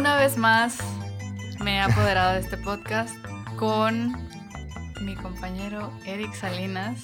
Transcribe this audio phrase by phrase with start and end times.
[0.00, 0.78] una vez más
[1.62, 3.14] me he apoderado de este podcast
[3.58, 4.16] con
[5.02, 7.00] mi compañero Eric Salinas.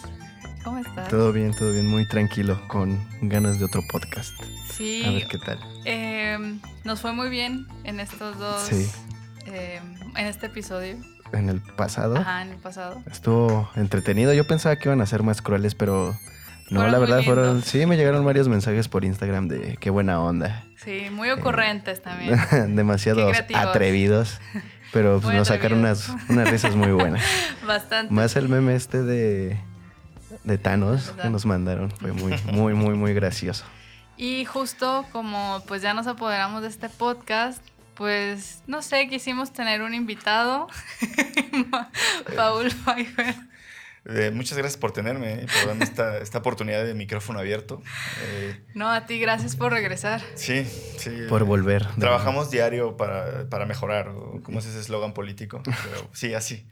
[0.64, 1.08] ¿Cómo estás?
[1.08, 4.32] Todo bien, todo bien, muy tranquilo, con ganas de otro podcast.
[4.72, 5.02] Sí.
[5.04, 5.58] A ver qué tal.
[5.84, 8.62] eh, nos fue muy bien en estos dos.
[8.62, 8.90] Sí.
[9.44, 9.78] eh,
[10.16, 10.96] en este episodio.
[11.34, 13.02] En el pasado Ajá, en el pasado.
[13.10, 14.32] estuvo entretenido.
[14.32, 16.16] Yo pensaba que iban a ser más crueles, pero
[16.68, 17.62] no, Fueron la verdad fueron.
[17.62, 20.64] Sí, me llegaron varios mensajes por Instagram de qué buena onda.
[20.76, 22.38] Sí, muy ocurrentes también.
[22.50, 22.74] Qué
[23.32, 23.62] creativos.
[23.64, 24.40] atrevidos.
[24.92, 27.22] Pero pues, Muy nos sacaron unas, unas risas muy buenas.
[27.66, 28.12] Bastante.
[28.12, 29.60] Más el meme este de,
[30.44, 31.90] de Thanos que nos mandaron.
[31.90, 33.64] Fue muy, muy, muy, muy gracioso.
[34.16, 37.62] Y justo como pues ya nos apoderamos de este podcast,
[37.94, 40.68] pues no sé, quisimos tener un invitado,
[42.36, 43.34] Paul Pfeiffer.
[44.08, 47.82] Eh, muchas gracias por tenerme y por darme esta, esta oportunidad de micrófono abierto.
[48.22, 50.22] Eh, No, a ti, gracias por regresar.
[50.36, 50.64] sí,
[50.98, 51.10] sí.
[51.28, 51.86] Por eh, volver.
[51.98, 56.66] Trabajamos diario para, para mejorar, o como es ese eslogan político, pero sí, así.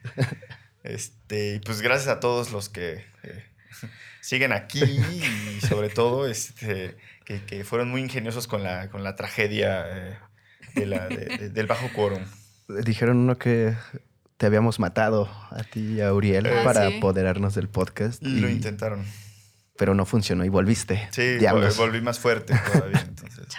[0.83, 3.45] Este, y pues gracias a todos los que eh,
[4.21, 9.17] siguen aquí y sobre todo este, que, que fueron muy ingeniosos con la, con la
[9.17, 10.19] tragedia eh,
[10.75, 12.23] de la- de- de- del bajo quórum.
[12.69, 13.75] Dijeron uno que
[14.45, 16.99] te habíamos matado a ti y a Uriel Ah, para sí.
[16.99, 18.23] apoderarnos del podcast.
[18.23, 19.03] Lo y- intentaron.
[19.79, 21.09] Pero no funcionó y volviste.
[21.13, 21.75] Sí, Diablos.
[21.79, 23.01] vol- volví más fuerte todavía.
[23.09, 23.57] Entonces, este,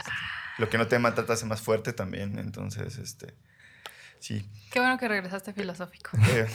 [0.60, 2.38] lo que no te mata te hace más fuerte también.
[2.38, 3.34] Entonces, este,
[4.20, 4.48] sí.
[4.72, 6.12] Qué bueno que regresaste filosófico.
[6.30, 6.46] Eh,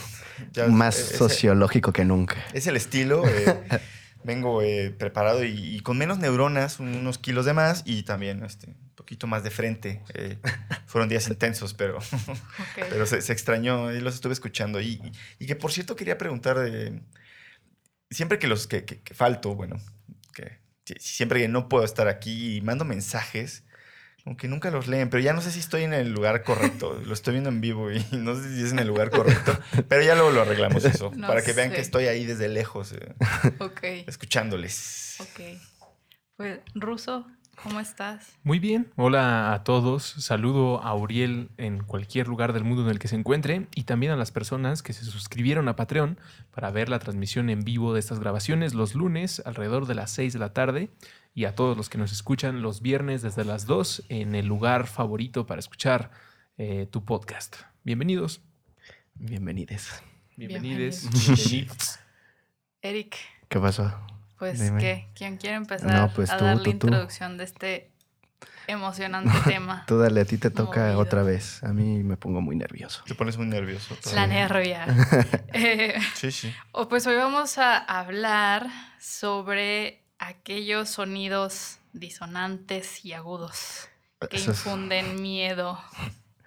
[0.53, 2.37] ya- Más eh, ese- sociológico que nunca.
[2.53, 3.27] Es el estilo.
[3.27, 3.81] eh,
[4.23, 8.67] vengo eh, preparado y, y con menos neuronas, unos kilos de más y también este,
[8.71, 10.03] un poquito más de frente.
[10.13, 10.37] eh,
[10.87, 11.99] fueron días intensos, pero,
[12.89, 14.81] pero se, se extrañó y los estuve escuchando.
[14.81, 15.01] Y,
[15.39, 17.01] y que por cierto quería preguntar, eh,
[18.09, 19.77] siempre que los que, que- que falto, bueno,
[20.33, 23.63] que si- siempre que no puedo estar aquí y mando mensajes,
[24.25, 26.99] aunque nunca los leen, pero ya no sé si estoy en el lugar correcto.
[27.05, 30.03] Lo estoy viendo en vivo y no sé si es en el lugar correcto, pero
[30.03, 31.75] ya luego lo arreglamos eso, No para que vean sé.
[31.75, 33.13] que estoy ahí desde lejos, eh,
[33.59, 35.17] Ok, escuchándoles.
[35.19, 35.41] ok.
[36.37, 37.27] Pues, Ruso,
[37.61, 38.33] ¿cómo estás?
[38.43, 40.03] Muy bien, hola a todos.
[40.03, 44.11] Saludo a Uriel en cualquier lugar del mundo en el que se encuentre y también
[44.11, 47.99] a las personas que se suscribieron a Patreon para ver la transmisión en vivo de
[47.99, 50.89] estas grabaciones los lunes alrededor de las 6 de la tarde
[51.33, 54.87] y a todos los que nos escuchan los viernes desde las 2 en el lugar
[54.87, 56.11] favorito para escuchar
[56.57, 57.55] eh, tu podcast.
[57.83, 58.41] Bienvenidos.
[59.15, 60.01] Bienvenides.
[60.35, 61.09] Bienvenides.
[61.09, 61.99] Bienvenidos.
[62.81, 63.15] Eric,
[63.47, 63.93] ¿Qué pasó?
[64.39, 64.79] pues, Dime.
[64.79, 65.07] ¿qué?
[65.13, 66.69] ¿Quién quiere empezar No, pues a tú, dar tú, la tú.
[66.71, 67.91] introducción de este
[68.67, 69.85] emocionante tema?
[69.87, 70.99] Tú dale, a ti te toca Movido.
[70.99, 71.63] otra vez.
[71.63, 73.03] A mí me pongo muy nervioso.
[73.05, 73.95] Te pones muy nervioso.
[74.15, 74.85] La nervia.
[75.53, 76.53] Eh, Sí, sí.
[76.71, 78.67] Oh, pues hoy vamos a hablar
[78.99, 83.89] sobre aquellos sonidos disonantes y agudos
[84.29, 85.79] que Eso es- infunden miedo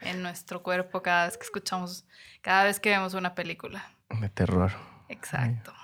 [0.00, 2.04] en nuestro cuerpo cada vez que escuchamos,
[2.40, 3.90] cada vez que vemos una película.
[4.20, 4.70] De terror.
[5.08, 5.74] Exacto.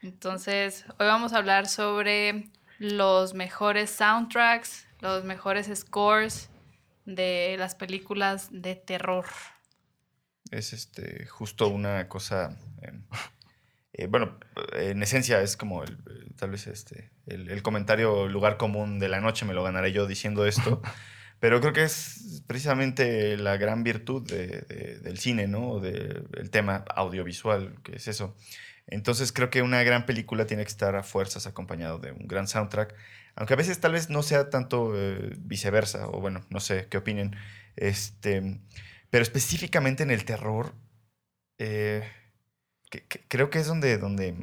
[0.00, 6.50] Entonces, hoy vamos a hablar sobre los mejores soundtracks, los mejores scores
[7.06, 9.24] de las películas de terror.
[10.50, 12.56] Es este, justo una cosa.
[12.82, 12.92] eh,
[13.94, 14.38] eh, bueno,
[14.74, 19.08] en esencia es como el, eh, tal vez este, el, el comentario lugar común de
[19.08, 20.82] la noche me lo ganaré yo diciendo esto.
[21.40, 25.78] Pero creo que es precisamente la gran virtud de- de- del cine, ¿no?
[25.78, 28.34] Del tema audiovisual, que es eso.
[28.88, 32.48] Entonces creo que una gran película tiene que estar a fuerzas acompañado de un gran
[32.48, 32.94] soundtrack,
[33.36, 36.98] aunque a veces tal vez no sea tanto eh, viceversa, o bueno, no sé qué
[36.98, 37.36] opinen.
[37.76, 38.60] Este,
[39.10, 40.72] pero específicamente en el terror,
[41.58, 42.02] eh,
[42.90, 44.34] que- que- creo que es donde, donde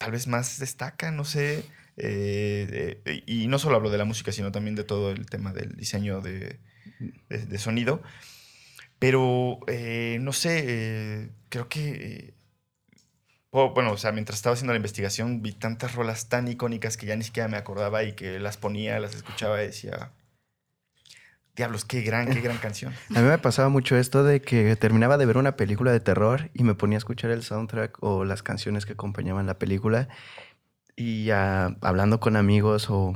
[0.00, 1.64] tal vez más destaca, no sé.
[1.98, 5.52] eh, eh, y no solo hablo de la música, sino también de todo el tema
[5.54, 6.60] del diseño de,
[7.30, 8.02] de- sonido.
[8.98, 12.34] Pero, eh, no sé, creo que...
[13.50, 17.06] oh, bueno, o sea, mientras estaba haciendo la investigación vi tantas rolas tan icónicas que
[17.06, 20.12] ya ni siquiera me acordaba y que las ponía, las escuchaba y decía...
[21.60, 22.94] Diablos, qué gran, qué gran canción.
[23.14, 26.48] A mí me pasaba mucho esto de que terminaba de ver una película de terror
[26.54, 30.08] y me ponía a escuchar el soundtrack o las canciones que acompañaban la película
[30.96, 33.14] y ya hablando con amigos o,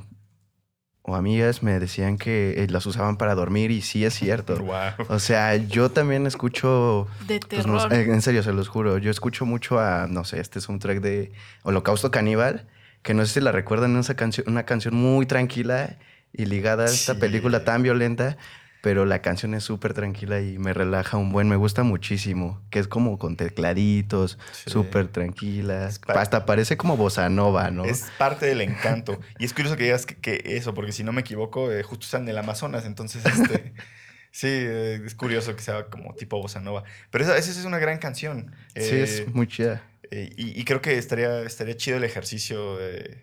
[1.01, 4.59] o amigas me decían que eh, las usaban para dormir y sí es cierto.
[4.63, 5.07] Wow.
[5.09, 8.15] O sea, yo también escucho, De pues, no terror.
[8.15, 11.33] en serio se los juro, yo escucho mucho a, no sé, este soundtrack de
[11.63, 12.69] Holocausto Caníbal,
[13.01, 15.97] que no sé si la recuerdan, esa canción, una canción muy tranquila
[16.37, 17.21] y ligada a esta Sí.
[17.21, 18.37] película tan violenta,
[18.83, 22.81] pero la canción es súper tranquila y me relaja un buen, me gusta muchísimo, que
[22.81, 24.71] es como con tecladitos, Sí.
[24.71, 27.85] súper tranquila, pa- hasta parece como bossa nova, ¿no?
[27.87, 29.19] Es parte del encanto.
[29.39, 32.05] Y es curioso que digas que, que eso, porque si no me equivoco, eh, justo
[32.05, 33.73] están en el Amazonas, entonces este,
[34.31, 36.83] Sí, eh, es curioso que sea como tipo bossa nova.
[37.13, 38.51] Pero esa, esa es una gran canción.
[38.75, 39.81] Sí, Eh, es muy chida.
[40.11, 43.23] eh, y, y creo que estaría, estaría chido el ejercicio eh,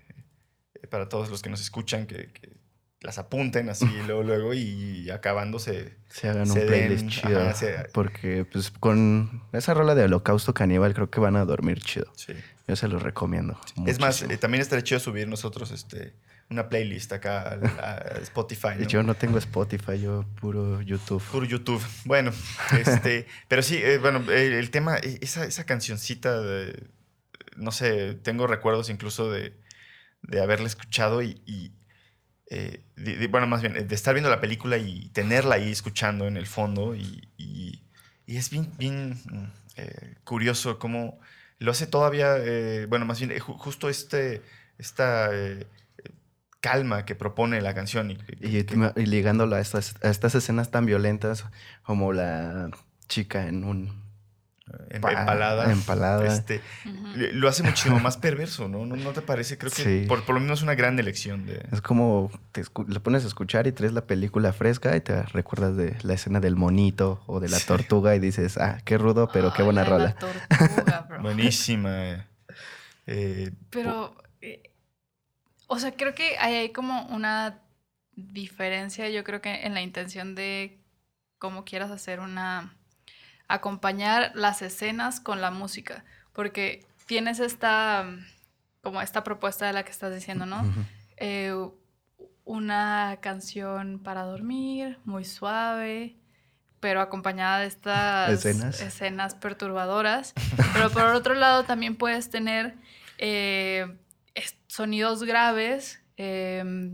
[0.90, 2.61] para todos los que nos escuchan, que, que
[3.02, 5.96] las apunten así luego, luego y acabando se...
[6.10, 7.42] Se hagan se un playlist den- chido.
[7.42, 11.80] ajá, se- Porque pues con esa rola de Holocausto Caníbal creo que van a dormir
[11.82, 12.12] chido.
[12.16, 12.34] sí.
[12.68, 13.60] Yo se los recomiendo.
[13.86, 16.14] Es más, eh, también estaría chido subir nosotros este,
[16.50, 18.70] una playlist acá a, Spotify.
[18.80, 18.88] ¿no?
[18.88, 21.22] Yo no tengo Spotify, yo puro YouTube.
[21.34, 21.84] Por YouTube.
[22.06, 22.32] Bueno,
[22.80, 26.88] este, pero sí, eh, bueno, eh, el tema, esa, esa cancioncita de,
[27.58, 29.54] no sé, tengo recuerdos incluso de,
[30.22, 31.74] de haberla escuchado y, y,
[32.54, 35.72] eh, de- de- bueno, más bien, eh, de estar viendo la película y tenerla ahí
[35.72, 37.82] escuchando en el fondo y, y-
[38.28, 39.46] y es bien, bien mm,
[39.78, 41.20] eh, curioso cómo
[41.60, 44.42] lo hace todavía, eh, bueno, más bien, ju- justo este,
[44.78, 45.30] esta
[46.60, 50.70] calma que propone la canción y, Y, que- y ligándolo a estas, a estas escenas
[50.72, 51.46] tan violentas
[51.84, 52.70] como la
[53.08, 54.11] chica en un...
[54.90, 55.72] em- pa- empalada.
[55.72, 56.26] empalada.
[56.26, 56.62] Este,
[57.16, 58.86] lo hace muchísimo más perverso, ¿no?
[58.86, 59.58] ¿No, no te parece?
[59.58, 60.06] Creo que Sí.
[60.08, 61.66] por, por lo menos es una gran elección de...
[61.72, 62.64] Es como te
[63.00, 66.56] pones a escuchar y traes la película fresca y te recuerdas de la escena del
[66.56, 67.68] monito o de la Sí.
[67.68, 70.06] tortuga y dices, ah, qué rudo, pero qué buena rola.
[70.06, 71.22] La tortuga, bro.
[71.22, 72.28] Buenísima.
[73.08, 74.72] eh, Pero, eh,
[75.68, 77.60] o sea, creo que ahí hay como una
[78.16, 80.80] diferencia, yo creo que en la intención de
[81.40, 82.76] cómo quieras hacer una,
[83.54, 86.04] acompañar las escenas con la música,
[86.34, 88.06] porque tienes esta,
[88.82, 90.64] como esta propuesta de la que estás diciendo, ¿no?
[91.18, 91.54] Eh,
[92.46, 96.16] una canción para dormir, muy suave,
[96.80, 98.82] pero acompañada de estas Escenas.
[98.82, 100.34] escenas perturbadoras.
[100.74, 102.76] Pero por otro lado también puedes tener
[103.20, 103.86] eh,
[104.68, 106.92] sonidos graves, eh,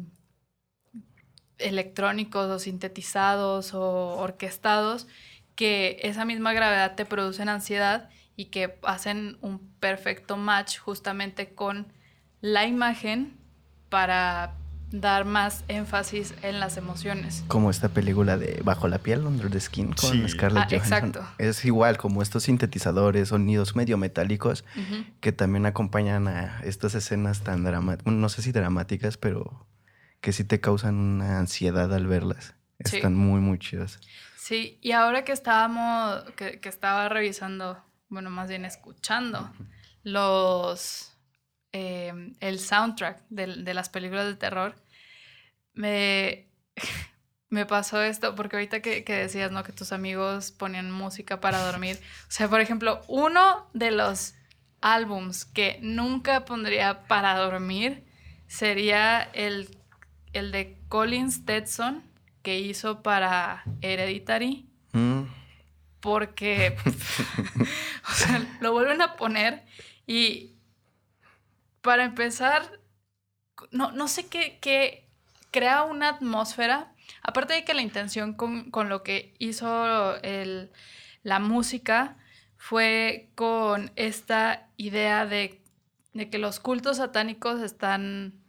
[1.58, 5.08] electrónicos o sintetizados o orquestados,
[5.58, 11.92] que esa misma gravedad te producen ansiedad y que hacen un perfecto match justamente con
[12.40, 13.36] la imagen
[13.90, 14.54] para
[14.92, 17.44] dar más énfasis en las emociones.
[17.48, 20.30] Como esta película de Bajo la piel, Under the Skin, con Sí.
[20.30, 20.98] Scarlett Ah, Johansson.
[21.10, 21.28] exacto.
[21.40, 24.64] Es igual, como estos sintetizadores, sonidos medio metálicos
[25.20, 29.66] que también acompañan a estas escenas tan dramáticas, no sé si dramáticas, pero
[30.22, 32.54] que sí te causan una ansiedad al verlas.
[32.86, 32.98] Sí.
[32.98, 34.00] Están muy, muy chidas.
[34.48, 39.52] Sí, y ahora que estábamos, que, que estaba revisando, bueno, más bien escuchando
[40.04, 41.18] los,
[41.74, 44.82] eh, el soundtrack de, de las películas de terror,
[45.74, 46.48] me,
[47.50, 49.64] me pasó esto, porque ahorita que, que decías, ¿no?
[49.64, 52.00] Que tus amigos ponían música para dormir.
[52.30, 54.34] O sea, por ejemplo, uno de los
[54.80, 58.06] álbums que nunca pondría para dormir
[58.48, 59.78] sería el,
[60.32, 62.07] el de Colin Stetson
[62.48, 64.66] que hizo para Hereditary.
[64.94, 65.24] Mm,
[66.00, 66.78] porque
[68.10, 69.66] o sea, lo vuelven a poner
[70.06, 70.54] y
[71.82, 72.80] para empezar,
[73.72, 75.10] no, no sé qué, qué
[75.52, 80.72] crea una atmósfera, aparte de que la intención con, con lo que hizo el-
[81.24, 82.16] la música
[82.56, 85.62] fue con esta idea de,
[86.14, 88.42] de que los cultos satánicos están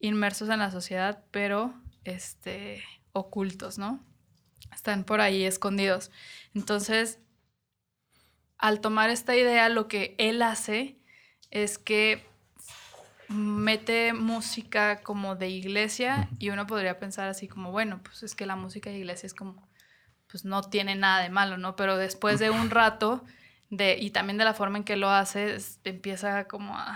[0.00, 2.82] inmersos en la sociedad, pero este,
[3.16, 4.00] ocultos, ¿no?
[4.74, 6.10] Están por ahí escondidos.
[6.54, 7.18] Entonces,
[8.58, 10.96] al tomar esta idea, lo que él hace
[11.50, 12.24] es que
[13.28, 18.46] mete música como de iglesia y uno podría pensar así como, bueno, pues es que
[18.46, 19.68] la música de iglesia es como,
[20.30, 21.74] pues no tiene nada de malo, ¿no?
[21.76, 23.24] Pero después de un rato,
[23.68, 26.92] de, y también de la forma en que lo hace, es- empieza como a,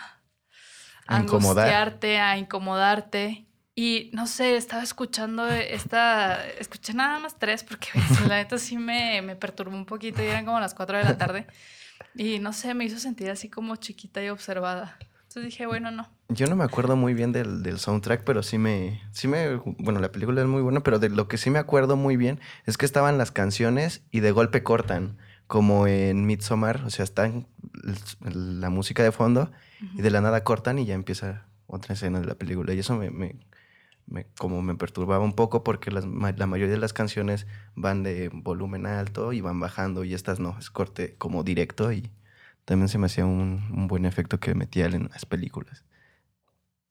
[1.06, 3.44] A angustiarte, a incomodarte.
[3.80, 7.88] Y no sé, estaba escuchando esta, escuché nada más tres porque
[8.28, 11.16] la neta sí me, me perturbó un poquito y eran como las 4 de la
[11.16, 11.46] tarde.
[12.14, 14.98] Y no sé, me hizo sentir así como chiquita y observada.
[15.22, 16.10] Entonces dije, bueno, no.
[16.28, 19.56] Yo no me acuerdo muy bien del, del soundtrack, pero sí me, sí me...
[19.78, 22.38] Bueno, la película es muy buena, pero de lo que sí me acuerdo muy bien
[22.66, 27.46] es que estaban las canciones y de golpe cortan, como en Midsommar, o sea, están
[28.22, 29.50] la música de fondo
[29.96, 32.74] y de la nada cortan y ya empieza otra escena de la película.
[32.74, 33.36] Y eso me, me-
[34.10, 38.30] me- como me perturbaba un poco porque las la mayoría de las canciones van de
[38.32, 42.10] volumen alto y van bajando y estas no, es corte como directo y
[42.64, 45.84] también se me hacía un, un buen efecto que metía en las películas.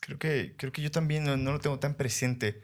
[0.02, 2.62] Creo que, creo que yo también no, no lo tengo tan presente.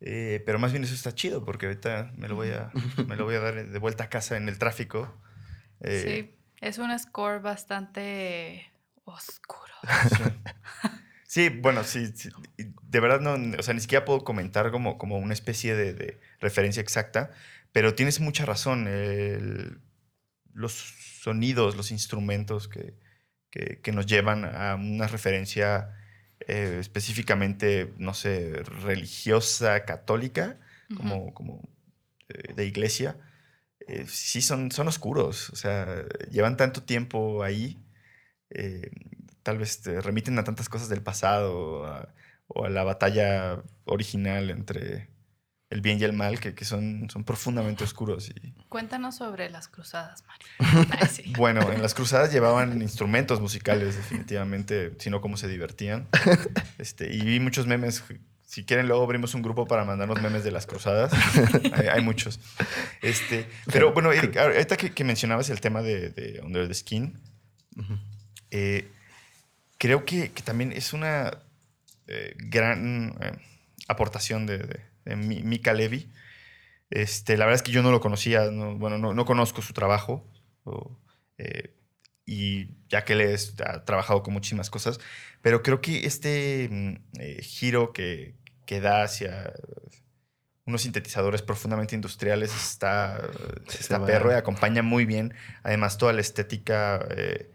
[0.00, 2.72] eh, pero más bien eso está chido porque ahorita me lo voy a,
[3.08, 5.12] me lo voy a dar de vuelta a casa en el tráfico.
[5.80, 8.72] Eh, sí, es un score bastante
[9.04, 9.74] oscuro.
[10.06, 10.22] sí.
[11.32, 15.16] Sí, bueno, sí, sí, De verdad, no, o sea, ni siquiera puedo comentar como, como
[15.16, 17.30] una especie de, de referencia exacta,
[17.72, 18.86] pero tienes mucha razón.
[18.86, 19.78] el-
[20.52, 20.74] los
[21.22, 22.92] sonidos, los instrumentos que,
[23.50, 25.96] que, que nos llevan a una referencia
[26.48, 30.58] eh, específicamente, no sé, religiosa, católica,
[30.94, 31.66] como, como
[32.28, 33.16] eh, de iglesia,
[33.88, 35.48] eh, sí son, son oscuros.
[35.50, 37.78] O sea, llevan tanto tiempo ahí.
[39.42, 42.08] Tal vez te remiten a tantas cosas del pasado a-
[42.48, 45.08] o a la batalla original entre
[45.70, 48.28] el bien y el mal que, que son, son profundamente oscuros.
[48.28, 50.86] Y, Cuéntanos sobre las cruzadas, Mario.
[51.00, 51.32] Ay, sí.
[51.38, 56.08] bueno, en las cruzadas llevaban instrumentos musicales, definitivamente, sino cómo se divertían.
[56.78, 58.04] Este, y vi muchos memes.
[58.44, 61.10] Si quieren, luego abrimos un grupo para mandarnos memes de las cruzadas.
[61.72, 62.38] hay, hay muchos.
[63.00, 67.18] Este, pero bueno, Eric, ahorita que, que mencionabas el tema de, de Under the Skin,
[68.50, 68.90] eh,
[69.82, 71.38] creo que, que también es una
[72.06, 73.32] eh, gran eh,
[73.88, 76.08] aportación de, de- de Mi- Mika Levy.
[76.90, 79.72] Este, la verdad es que yo no lo conocía, no- bueno, no, no conozco su
[79.72, 80.24] trabajo.
[80.64, 80.96] o,
[81.38, 81.74] eh,
[82.24, 83.36] y ya que él
[83.66, 85.00] ha trabajado con muchísimas cosas,
[85.40, 86.94] pero creo que este mm,
[87.40, 88.36] giro que,
[88.66, 89.52] que da hacia
[90.64, 93.20] unos sintetizadores profundamente industriales está,
[94.06, 95.34] perro y acompaña muy bien.
[95.64, 97.50] Además, toda la estética eh,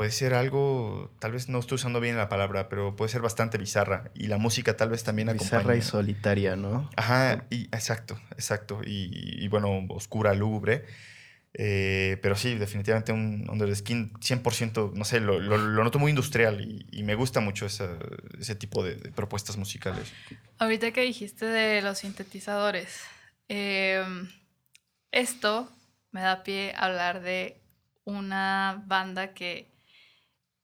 [0.00, 3.58] puede ser algo, tal vez no estoy usando bien la palabra, pero puede ser bastante
[3.58, 4.10] bizarra.
[4.14, 5.78] Y la música tal vez también Bizarra acompaña.
[5.78, 6.88] y solitaria, ¿no?
[6.96, 8.80] Ajá, y, exacto, exacto.
[8.82, 9.10] Y,
[9.44, 10.86] y bueno, oscura, lúgubre.
[11.52, 15.98] Eh, pero sí, definitivamente un Under the Skin 100%, no sé, lo, lo- lo noto
[15.98, 17.98] muy industrial y, y me gusta mucho esa-
[18.38, 20.10] ese tipo de, de propuestas musicales.
[20.58, 23.02] Ahorita que dijiste de los sintetizadores,
[23.48, 24.30] em,
[25.12, 25.70] esto
[26.10, 27.60] me da pie a hablar de
[28.04, 29.69] una banda que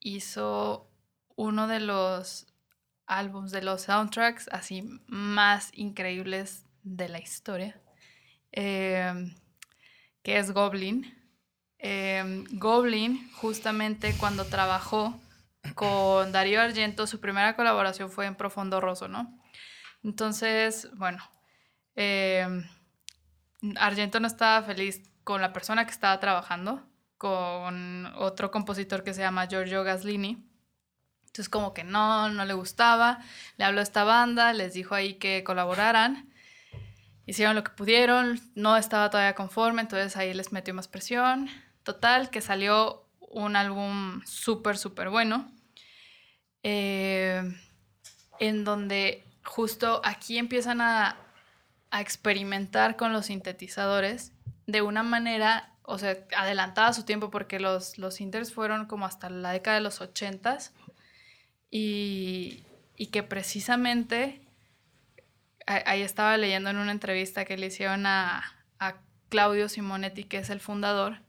[0.00, 0.90] hizo
[1.36, 2.46] uno de los
[3.06, 7.80] álbums, de los soundtracks así más increíbles de la historia,
[8.52, 9.34] em,
[10.22, 11.14] que es Goblin.
[11.78, 15.20] Em, Goblin, justamente cuando trabajó
[15.74, 19.38] con Darío Argento, su primera colaboración fue en Profundo Rosso, ¿no?
[20.02, 21.18] Entonces, bueno,
[21.96, 22.46] eh,
[23.76, 26.86] Argento no estaba feliz con la persona que estaba trabajando,
[27.18, 30.46] con otro compositor que se llama Giorgio Gaslini.
[31.26, 33.18] Entonces, como que no, no le gustaba.
[33.56, 36.32] Le habló a esta banda, les dijo ahí que colaboraran.
[37.26, 41.48] Hicieron lo que pudieron, no estaba todavía conforme, entonces ahí les metió más presión.
[41.82, 45.50] Total, que salió un álbum súper, súper bueno.
[46.68, 47.42] eh,
[48.40, 51.16] en donde justo aquí empiezan a,
[51.92, 54.32] a experimentar con los sintetizadores
[54.66, 59.06] de una manera, o sea, adelantada a su tiempo, porque los, los sinters fueron como
[59.06, 60.72] hasta la década de los 80s
[61.70, 62.64] y,
[62.96, 64.40] y que precisamente
[65.66, 68.44] ahí estaba leyendo en una entrevista que le hicieron a,
[68.78, 68.96] a
[69.28, 71.20] Claudio Simonetti, que es el fundador,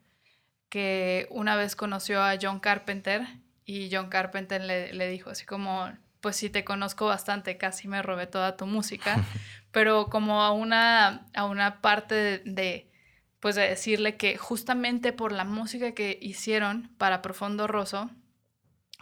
[0.69, 3.27] que una vez conoció a John Carpenter
[3.65, 8.01] y John Carpenter le, le dijo así como, pues sí te conozco bastante, casi me
[8.01, 9.23] robé toda tu música,
[9.71, 12.91] pero como a una, a una parte de, de,
[13.39, 18.09] pues de decirle que justamente por la música que hicieron para Profundo Rosso,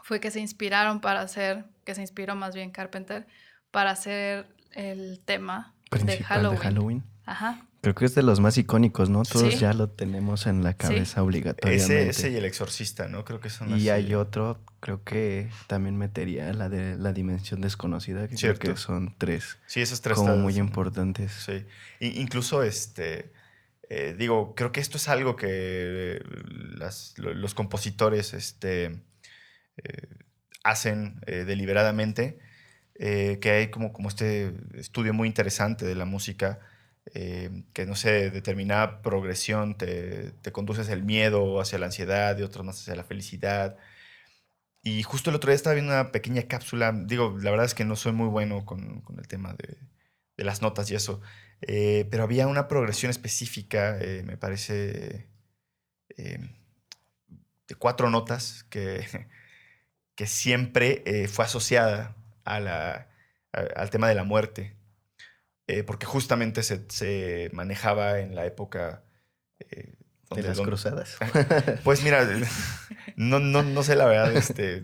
[0.03, 3.25] fue que se inspiraron para hacer, que se inspiró más bien Carpenter,
[3.71, 6.59] para hacer el tema de Halloween.
[6.59, 7.03] de Halloween.
[7.25, 7.65] Ajá.
[7.81, 9.21] Creo que es de los más icónicos, ¿no?
[9.23, 9.59] Todos Sí.
[9.59, 12.09] ya lo tenemos en la cabeza obligatoriamente.
[12.09, 13.23] Ese, ese y el exorcista, ¿no?
[13.25, 13.89] Creo que son Y así.
[13.89, 18.71] hay otro, creo que también metería la de la dimensión desconocida, que creo Cierto.
[18.71, 21.31] que son tres Sí, esos tres como estados muy importantes.
[21.31, 21.63] Sí.
[21.99, 23.31] Incluso, este,
[23.89, 26.21] eh, digo, creo que esto es algo que
[27.17, 29.03] los compositores este,
[29.77, 30.07] eh,
[30.63, 32.39] hacen eh, deliberadamente,
[32.97, 36.59] que hay como, como este estudio muy interesante de la música,
[37.13, 42.43] que no sé, determinada progresión te, te conduce hacia el miedo, hacia la ansiedad, y
[42.43, 43.77] otros más hacia la felicidad.
[44.81, 47.85] Y justo el otro día estaba viendo una pequeña cápsula, digo, la verdad es que
[47.85, 49.77] no soy muy bueno con, con el tema de,
[50.37, 51.21] de las notas y eso,
[51.67, 55.27] eh, pero había una progresión específica, eh, me parece,
[56.17, 56.39] eh,
[57.67, 59.05] de cuatro notas que,
[60.15, 63.09] que siempre fue asociada a la,
[63.53, 64.75] a- al tema de la muerte,
[65.87, 69.03] porque justamente se, se manejaba en la época...
[70.31, 71.17] De las cruzadas.
[71.83, 72.27] pues mira,
[73.15, 74.83] no, no, no sé la verdad, este,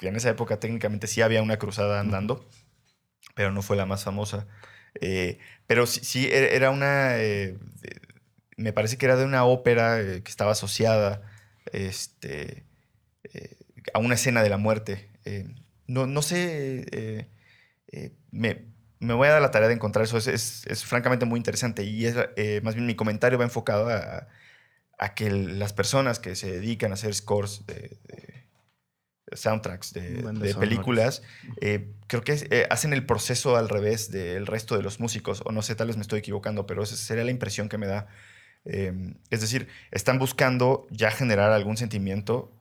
[0.00, 2.46] en esa época técnicamente sí había una cruzada andando,
[3.34, 4.46] pero no fue la más famosa.
[5.00, 7.18] Eh, pero sí, sí, e, era una.
[7.18, 7.56] Eh,
[8.56, 11.22] me parece que era de una ópera eh, que estaba asociada
[11.72, 12.64] este,
[13.94, 15.10] a una escena de la muerte.
[15.86, 17.28] No, no, sé.
[18.30, 18.64] Me,
[19.00, 20.18] me, voy a dar la tarea de encontrar eso.
[20.18, 21.84] Es, es, francamente muy interesante.
[21.84, 22.16] Y es,
[22.62, 24.28] más bien mi comentario va enfocado a,
[24.98, 27.98] a que las personas que se dedican a hacer scores de
[29.34, 31.22] soundtracks de, de películas,
[31.60, 35.52] eh, creo que eh, hacen el proceso al revés del resto de los músicos, o
[35.52, 38.08] no sé, tal vez me estoy equivocando, pero esa sería la impresión que me da.
[38.64, 42.52] Eh, es decir, están buscando ya generar algún sentimiento,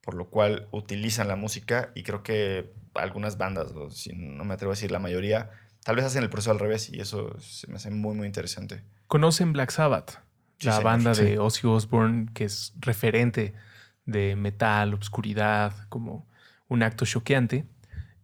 [0.00, 4.54] por lo cual utilizan la música y creo que algunas bandas, o si no me
[4.54, 5.50] atrevo a decir la mayoría,
[5.84, 8.82] tal vez hacen el proceso al revés y eso se me hace muy, muy interesante.
[9.06, 10.18] ¿Conocen Black Sabbath?
[10.60, 11.24] La sí, banda sí.
[11.24, 13.54] de Ozzy Osbourne, que es referente
[14.06, 16.26] de metal, obscuridad, como
[16.68, 17.66] un acto choqueante.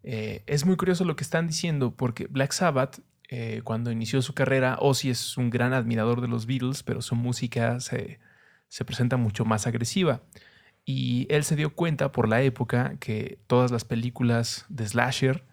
[0.03, 4.35] Eh, es muy curioso lo que están diciendo porque Black Sabbath, eh, cuando inició su
[4.35, 8.19] carrera, Ozzy es un gran admirador de los Beatles, pero su música se,
[8.69, 10.23] se presenta mucho más agresiva.
[10.85, 15.45] Y él se dio cuenta por la época que todas las películas de slasher,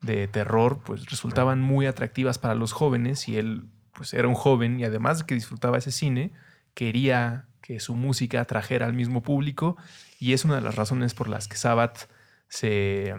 [0.00, 4.80] de terror, pues resultaban muy atractivas para los jóvenes y él pues era un joven
[4.80, 6.32] y además de que disfrutaba ese cine,
[6.72, 9.76] quería que su música trajera al mismo público
[10.18, 12.10] y es una de las razones por las que Sabbath
[12.48, 13.14] se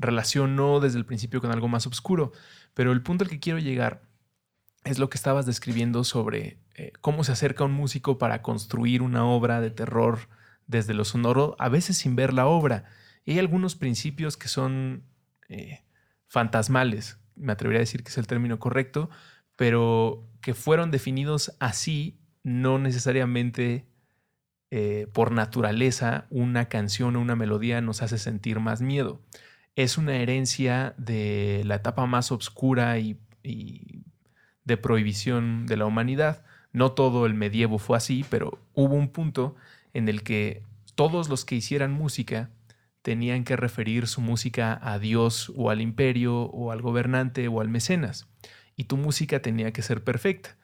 [0.00, 2.32] relacionó desde el principio con algo más oscuro.
[2.74, 4.02] Pero el punto al que quiero llegar
[4.82, 9.26] es lo que estabas describiendo sobre eh, cómo se acerca un músico para construir una
[9.26, 10.28] obra de terror
[10.66, 12.86] desde lo sonoro, a veces sin ver la obra.
[13.24, 15.04] Y hay algunos principios que son
[15.48, 15.84] eh,
[16.26, 19.08] fantasmales, me atrevería a decir que es el término correcto,
[19.54, 23.84] pero que fueron definidos así no necesariamente
[24.70, 29.20] eh, por naturaleza una canción o una melodía nos hace sentir más miedo.
[29.74, 33.18] Es una herencia de la etapa más oscura y
[34.64, 36.44] de prohibición de la humanidad.
[36.72, 39.56] No todo el medievo fue así, pero hubo un punto
[39.92, 40.62] en el que
[40.94, 42.50] todos los que hicieran música
[43.02, 47.68] tenían que referir su música a Dios o al imperio o al gobernante o al
[47.68, 48.26] mecenas.
[48.76, 50.56] Y tu música tenía que ser perfecta.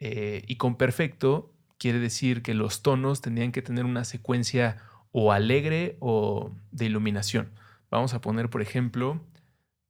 [0.00, 4.78] Eh, y con perfecto quiere decir que los tonos tenían que tener una secuencia
[5.12, 7.50] o alegre o de iluminación.
[7.90, 9.20] Vamos a poner, por ejemplo,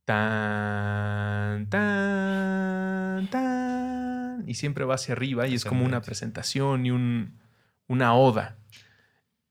[0.05, 7.39] tan, tan, tan, y siempre va hacia arriba y es como una presentación y un,
[7.87, 8.57] una oda.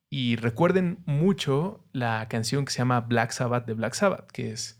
[0.09, 4.78] Y recuerden mucho la canción que se llama Black Sabbath de Black Sabbath, que es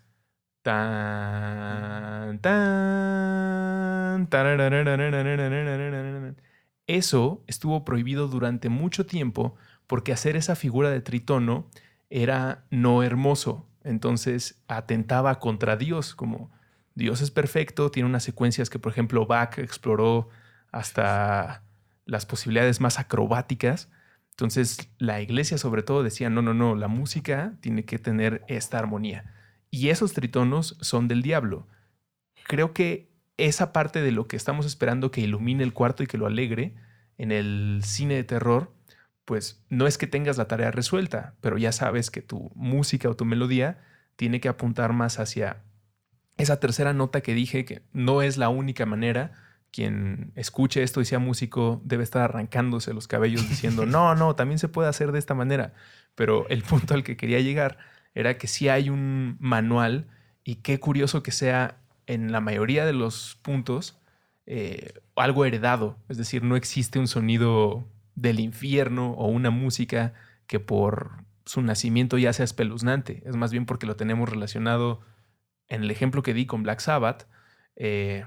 [6.88, 9.56] eso estuvo prohibido durante mucho tiempo
[9.88, 11.69] porque hacer esa figura de tritono
[12.10, 13.67] era no hermoso.
[13.84, 16.52] Entonces atentaba contra Dios, como
[16.95, 20.30] Dios es perfecto, tiene unas secuencias que, por ejemplo, Bach exploró
[20.72, 21.63] hasta
[22.06, 23.89] las posibilidades más acrobáticas.
[24.32, 28.80] Entonces la iglesia sobre todo decía, no, no, no, la música tiene que tener esta
[28.80, 29.34] armonía.
[29.71, 31.67] Y esos tritonos son del diablo.
[32.47, 36.17] Creo que esa parte de lo que estamos esperando que ilumine el cuarto y que
[36.17, 36.75] lo alegre
[37.17, 38.73] en el cine de terror,
[39.25, 43.15] pues no es que tengas la tarea resuelta, pero ya sabes que tu música o
[43.15, 43.79] tu melodía
[44.15, 45.63] tiene que apuntar más hacia
[46.38, 49.34] esa tercera nota que dije, que no es la única manera.
[49.71, 54.58] Quien escuche esto y sea músico debe estar arrancándose los cabellos diciendo, no, no, también
[54.58, 55.73] se puede hacer de esta manera.
[56.15, 57.77] Pero el punto al que quería llegar
[58.13, 60.08] era que sí hay un manual
[60.43, 64.00] y qué curioso que sea en la mayoría de los puntos
[64.45, 65.98] eh, algo heredado.
[66.10, 70.13] Es decir, no existe un sonido del infierno o una música
[70.48, 73.22] que por su nacimiento ya sea espeluznante.
[73.26, 75.02] Es más bien porque lo tenemos relacionado
[75.67, 77.28] en el ejemplo que di con Black Sabbath,
[77.76, 78.26] eh,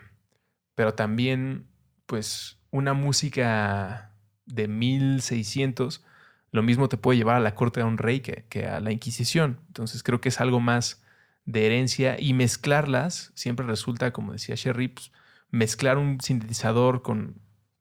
[0.75, 1.67] pero también
[2.07, 4.15] pues una música
[4.47, 6.05] de 1600,
[6.53, 9.59] lo mismo te puede llevar a la corte de un rey que, a la Inquisición.
[9.69, 11.03] Entonces creo que es algo más
[11.45, 15.11] de herencia y mezclarlas siempre resulta, como decía Sherry, pues,
[15.51, 17.41] mezclar un sintetizador con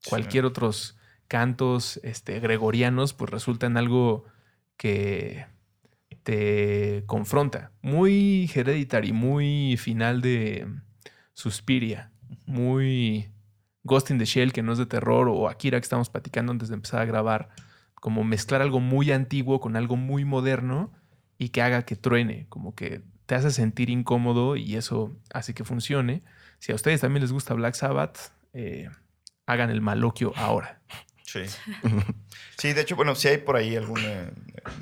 [0.09, 4.25] cualquier otros cantos este, gregorianos, pues resulta en algo
[4.77, 5.45] que
[6.23, 7.71] te confronta.
[7.81, 10.67] Muy hereditary, muy final de
[11.33, 12.11] Suspiria,
[12.45, 13.31] muy
[13.83, 16.69] Ghost in the Shell, que no es de terror, o Akira, que estamos platicando antes
[16.69, 17.49] de empezar a grabar.
[18.01, 20.91] Como mezclar algo muy antiguo con algo muy moderno
[21.37, 25.63] y que haga que truene, como que te hace sentir incómodo y eso hace que
[25.63, 26.21] funcione.
[26.59, 28.17] Si a ustedes también les gusta Black Sabbath,
[28.51, 28.89] eh,
[29.45, 30.81] hagan el maloquio ahora.
[31.25, 31.43] Sí.
[32.57, 34.29] Sí, de hecho, bueno, si hay por ahí algún eh,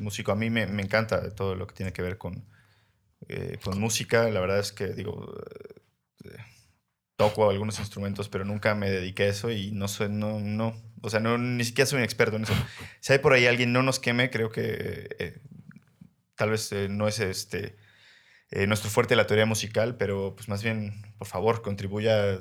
[0.02, 2.44] músico, a mí me, encanta todo lo que tiene que ver con,
[3.30, 4.30] eh, con música.
[4.30, 5.34] La verdad es que, digo,
[7.16, 11.10] toco algunos instrumentos, pero nunca me dediqué a eso y no soy, no, no, o
[11.10, 12.54] sea, no, ni siquiera soy un experto en eso.
[13.02, 15.40] Si hay por ahí alguien, no nos queme, creo que
[16.36, 17.76] tal vez no es este
[18.52, 22.34] eh, nuestro fuerte la teoría musical, pero pues más bien, por favor, contribuya a,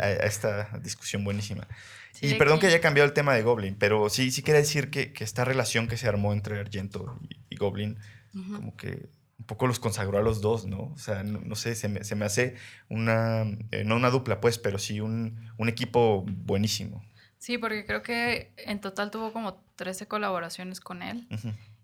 [0.00, 1.66] a- a esta discusión buenísima.
[2.12, 4.60] Sí, y perdón aquí- que haya cambiado el tema de Goblin, pero sí, sí quería
[4.60, 7.98] decir que, que esta relación que se armó entre Argento y, y Goblin,
[8.34, 8.52] Ujú.
[8.54, 10.78] como que un poco los consagró a los dos, ¿no?
[10.94, 12.54] O sea, no, no sé, se me, se me hace
[12.88, 13.42] una,
[13.72, 17.04] eh, no una dupla, pues, pero sí un, un equipo buenísimo.
[17.38, 21.26] Sí, porque creo que en total tuvo como 13 colaboraciones con él.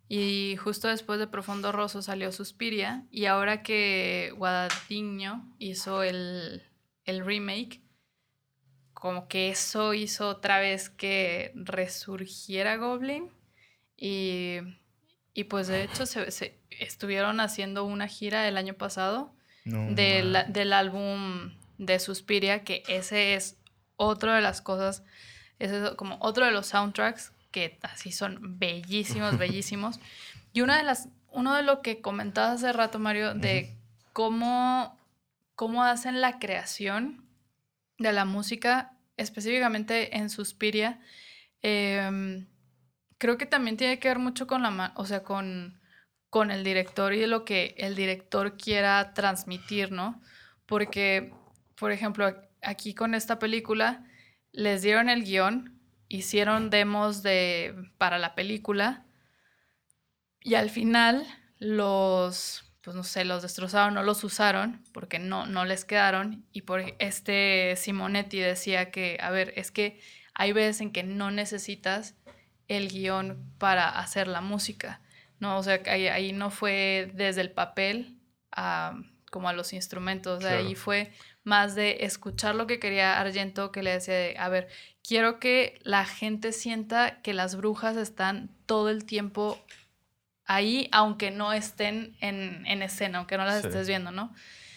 [0.08, 3.04] Y justo después de Profundo Rosso salió Suspiria.
[3.10, 6.62] Y ahora que Guadagnino hizo el,
[7.04, 7.80] el remake,
[8.92, 13.30] como que eso hizo otra vez que resurgiera Goblin.
[13.96, 14.56] Y,
[15.34, 20.36] y pues de hecho se, se- estuvieron haciendo una gira el año pasado No, del,
[20.48, 23.56] del álbum de Suspiria, que ese es
[23.96, 25.04] otra de las cosas,
[25.58, 30.00] ese es como otro de los soundtracks que así son bellísimos, bellísimos.
[30.52, 33.76] Y una de las, uno de lo que comentabas hace rato, Mario, de
[34.12, 34.98] cómo,
[35.54, 37.24] cómo hacen la creación
[37.98, 41.00] de la música, específicamente en Suspiria,
[41.62, 42.46] em,
[43.18, 45.80] creo que también tiene que ver mucho con la, o sea, con,
[46.30, 50.20] con el director y de lo que el director quiera transmitir, ¿no?
[50.66, 51.32] Porque,
[51.76, 54.04] por ejemplo, aquí con esta película
[54.54, 59.04] les dieron el guion, hicieron demos de, para la película
[60.40, 61.26] y al final
[61.58, 66.62] los, pues no sé, los destrozaron, no los usaron porque no, no les quedaron y
[66.62, 70.00] por este Simonetti decía que, a ver, es que
[70.34, 72.14] hay veces en que no necesitas
[72.68, 75.00] el guion para hacer la música,
[75.40, 75.58] ¿no?
[75.58, 78.18] O sea, ahí, ahí no fue desde el papel
[78.52, 80.58] a, como a los instrumentos, Claro.
[80.58, 81.12] ahí fue
[81.44, 84.68] más de escuchar lo que quería Argento, que le decía, de, a ver,
[85.07, 89.62] quiero que la gente sienta que las brujas están todo el tiempo
[90.46, 93.68] ahí, aunque no estén en, en escena, aunque no las Sí.
[93.68, 94.35] estés viendo, ¿no?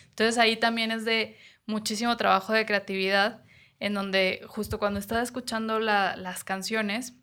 [0.09, 3.43] Entonces ahí también es de muchísimo trabajo de creatividad,
[3.79, 7.13] en donde justo cuando estás escuchando la- las canciones,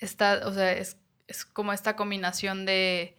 [0.00, 0.96] está, o sea, es,
[1.28, 3.16] es como esta combinación de,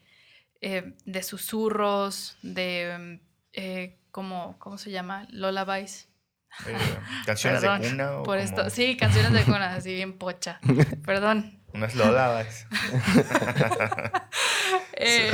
[0.61, 3.19] eh, de susurros, de,
[3.53, 5.25] eh, como, ¿cómo se llama?
[5.31, 6.07] Lullabies.
[6.67, 6.77] Eh,
[7.25, 8.69] canciones Perdón de cuna o por como esto.
[8.69, 10.59] Sí, canciones de cuna, así bien pocha.
[11.05, 11.59] Perdón.
[11.73, 12.67] unas lolabas.
[14.95, 15.31] Eh,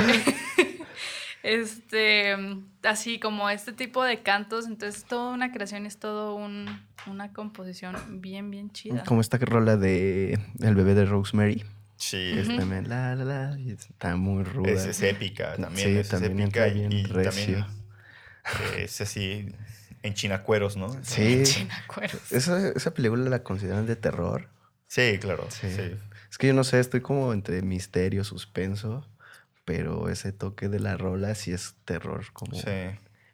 [1.42, 2.34] este,
[2.82, 6.66] así como este tipo de cantos, entonces toda una creación es todo un,
[7.06, 9.04] una composición bien, bien chida.
[9.04, 11.64] Como esta rola de El bebé de Rosemary.
[11.96, 14.70] Sí, También, la, la, la, está muy ruda.
[14.70, 15.88] es, es épica también.
[15.88, 17.58] Sí, es, es también épica y, bien y recio.
[17.58, 17.79] también
[18.76, 19.52] es así
[20.02, 20.88] en chinacueros, ¿no?
[21.02, 21.42] Sí.
[21.44, 22.32] China, cueros.
[22.32, 24.48] ¿Esa, esa película la consideran de terror.
[24.86, 25.46] Sí, claro.
[25.50, 25.70] Sí.
[25.70, 25.94] sí.
[26.30, 29.06] Es que yo no sé, estoy como entre misterio, suspenso,
[29.64, 32.70] pero ese toque de la rola sí es terror, como, Sí.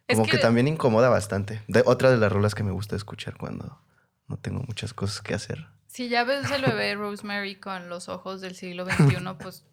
[0.09, 0.33] Es como que...
[0.33, 1.62] que- también incomoda bastante.
[1.68, 3.81] De, otra de las rolas que me gusta escuchar cuando
[4.29, 5.66] no tengo muchas cosas que hacer.
[5.87, 9.64] Si ya ves el bebé Rosemary con los ojos del siglo XXI, pues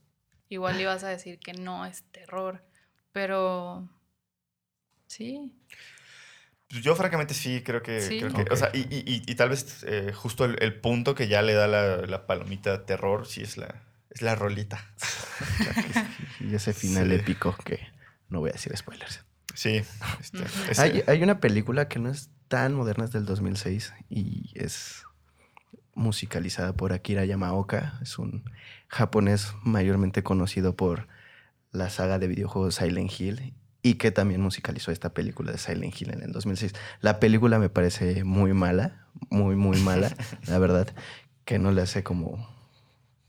[0.49, 2.63] igual ibas a decir que no es terror.
[3.11, 3.89] Pero
[5.07, 5.51] sí.
[6.69, 8.01] Pues Yo francamente sí creo que...
[8.01, 8.19] Sí.
[8.19, 8.51] creo que- Ok.
[8.51, 11.41] O sea, y, y- y- y tal vez eh, justo el, el punto que ya
[11.43, 14.83] le da la, la palomita terror sí es la, es la rolita.
[16.39, 17.15] Y ese final Sí.
[17.15, 17.79] épico que
[18.29, 19.23] no voy a decir spoilers.
[19.53, 19.83] Sí.
[20.19, 24.51] este, ese- Hay, hay una película que no es tan moderna, es del 2006 y
[24.55, 25.03] es
[25.95, 27.99] musicalizada por Akira Yamaoka.
[28.01, 28.43] Es un
[28.87, 31.07] japonés mayormente conocido por
[31.71, 36.11] la saga de videojuegos Silent Hill y que también musicalizó esta película de Silent Hill
[36.11, 36.73] en el 2006.
[37.01, 40.11] La película me parece muy mala, muy, muy mala,
[40.47, 40.87] la verdad,
[41.45, 42.49] que no le hace como...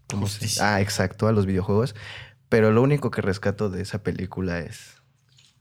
[0.08, 0.74] ¿cómo se- Justicia.
[0.76, 1.94] Ah, exacto, a los videojuegos.
[2.48, 5.02] Pero lo único que rescato de esa película es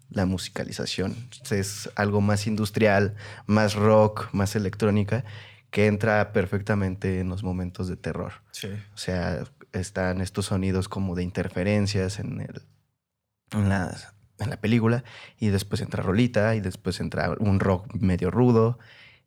[0.10, 1.16] la musicalización.
[1.50, 3.16] Es algo más industrial,
[3.48, 5.26] más rock, más electrónica,
[5.72, 8.34] que entra perfectamente en los momentos de terror.
[8.52, 8.68] sí.
[8.94, 12.62] O sea, están estos sonidos como de interferencias en, el,
[13.54, 15.04] en, las- en la película,
[15.40, 18.78] y después entra rolita, y después entra un rock medio rudo,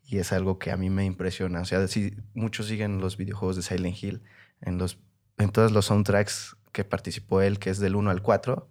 [0.04, 1.60] y es algo que a mí me impresiona.
[1.60, 4.22] O sea, si muchos siguen los videojuegos de Silent Hill,
[4.60, 4.98] en, los,
[5.38, 8.68] en todos los soundtracks que participó él, que es del 1 al 4,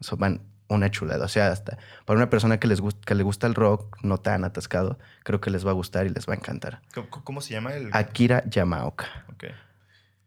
[0.00, 1.24] son van una chulada.
[1.24, 4.18] O sea, hasta para una persona que, les gust- que le gusta el rock no
[4.18, 6.82] tan atascado, creo que les va a gustar y les va a encantar.
[6.94, 7.88] ¿Cómo, cómo se llama el...?
[7.94, 9.06] Akira Yamaoka.
[9.32, 9.44] Ok.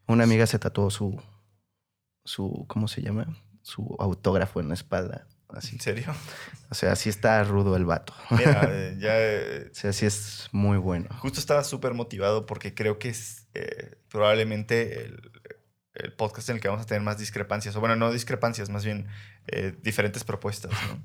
[0.08, 1.22] Una amiga se tatuó su,
[2.26, 3.28] su, ¿cómo se llama?
[3.62, 5.28] Su autógrafo en la espalda.
[5.56, 5.76] Así.
[5.76, 6.14] ¿En serio?
[6.70, 8.14] O sea, así está rudo el vato.
[8.32, 9.12] Mira, eh, ya...
[9.20, 11.10] eh, O sea, sí es muy bueno.
[11.20, 15.32] Justo estaba súper motivado porque creo que es eh, probablemente el,
[15.94, 17.76] el podcast en el que vamos a tener más discrepancias.
[17.76, 19.08] O bueno, no discrepancias, más bien
[19.48, 21.04] eh, diferentes propuestas, ¿no?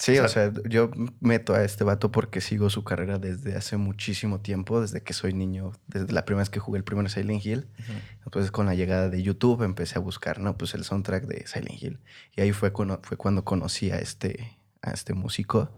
[0.00, 4.40] Sí, o sea, yo meto a este vato porque sigo su carrera desde hace muchísimo
[4.40, 7.68] tiempo, desde que soy niño, desde la primera vez que jugué el primer Silent Hill.
[8.24, 10.56] Entonces, con la llegada de YouTube empecé a buscar, ¿no?
[10.56, 11.98] Pues el soundtrack de Silent Hill.
[12.34, 15.70] Y ahí fue, cuando, fue cuando conocí a este, a este músico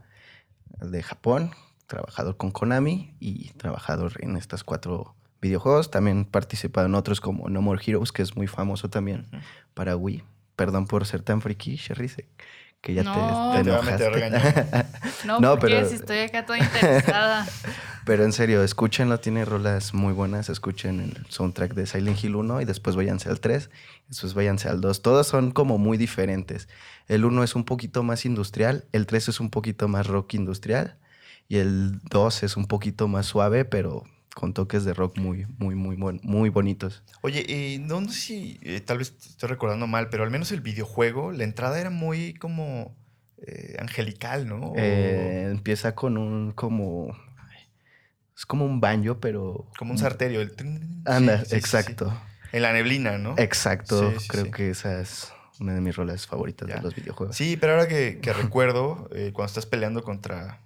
[0.80, 1.50] de Japón,
[1.88, 5.90] trabajador con Konami y trabajador en estas cuatro videojuegos.
[5.90, 9.26] También participado en otros como No More Heroes, que es muy famoso también
[9.74, 10.22] para Wii.
[10.54, 12.08] Perdón por ser tan friki, Sherry
[12.82, 13.52] que ya No.
[13.52, 14.86] te, te Te enojaste.
[15.24, 17.46] No, No, porque pero- si estoy acá toda interesada.
[18.04, 20.48] pero en serio, escúchenlo, tiene rolas muy buenas.
[20.48, 23.70] Escuchen el soundtrack de Silent Hill 1 y después váyanse al 3,
[24.08, 25.00] después váyanse al 2.
[25.00, 26.68] Todos son como muy diferentes.
[27.08, 30.96] El 1 es un poquito más industrial, el 3 es un poquito más rock industrial
[31.48, 34.02] y el 2 es un poquito más suave, pero
[34.34, 37.02] con toques de rock muy, muy, muy, muy bonitos.
[37.20, 40.52] Oye, eh, no, no sé si eh, tal vez estoy recordando mal, pero al menos
[40.52, 42.96] el videojuego, la entrada era muy como
[43.46, 44.68] eh, angelical, ¿no?
[44.70, 47.16] O Eh, empieza con un como...
[48.36, 49.68] Es como un banjo, pero...
[49.78, 50.40] como un sarterio.
[50.40, 50.52] El...
[51.04, 52.10] Anda, sí, sí, sí, exacto.
[52.10, 52.16] sí.
[52.56, 53.34] En la neblina, ¿no?
[53.38, 54.12] Exacto.
[54.28, 56.76] Creo que esa es una de mis rolas favoritas Ya.
[56.76, 57.36] de los videojuegos.
[57.36, 60.60] Sí, pero ahora que, que recuerdo, cuando estás peleando contra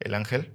[0.00, 0.52] el ángel,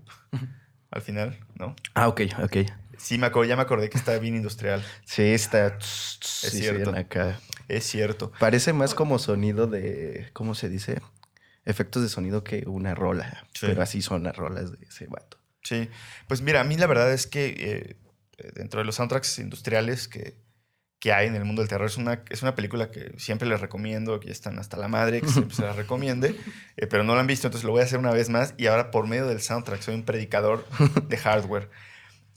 [0.94, 1.76] al final, ¿no?
[1.96, 2.58] Ah, ok, ok.
[2.98, 4.86] Sí, me acuerdo, ya me acordé que está bien industrial.
[5.06, 5.78] Sí, está.
[5.82, 6.92] sí, sí, cierto.
[6.92, 7.40] ven acá.
[7.68, 8.32] Es cierto.
[8.40, 10.30] Parece más como sonido de.
[10.34, 11.02] ¿Cómo se dice?
[11.66, 13.46] Efectos de sonido que una rola.
[13.54, 13.66] Sí.
[13.68, 15.38] Pero así son las rolas de ese vato.
[15.64, 15.90] Sí,
[16.28, 20.36] pues mira, a mí la verdad es que eh, dentro de los soundtracks industriales que,
[21.04, 23.60] que hay en el mundo del terror, es una, es una película que siempre les
[23.60, 26.34] recomiendo, que están hasta la madre, que siempre se la recomiende,
[26.78, 28.68] eh, pero no la han visto, entonces lo voy a hacer una vez más y
[28.68, 30.66] ahora por medio del soundtrack soy un predicador
[31.10, 31.63] de hardware.
[31.63, 31.70] eh,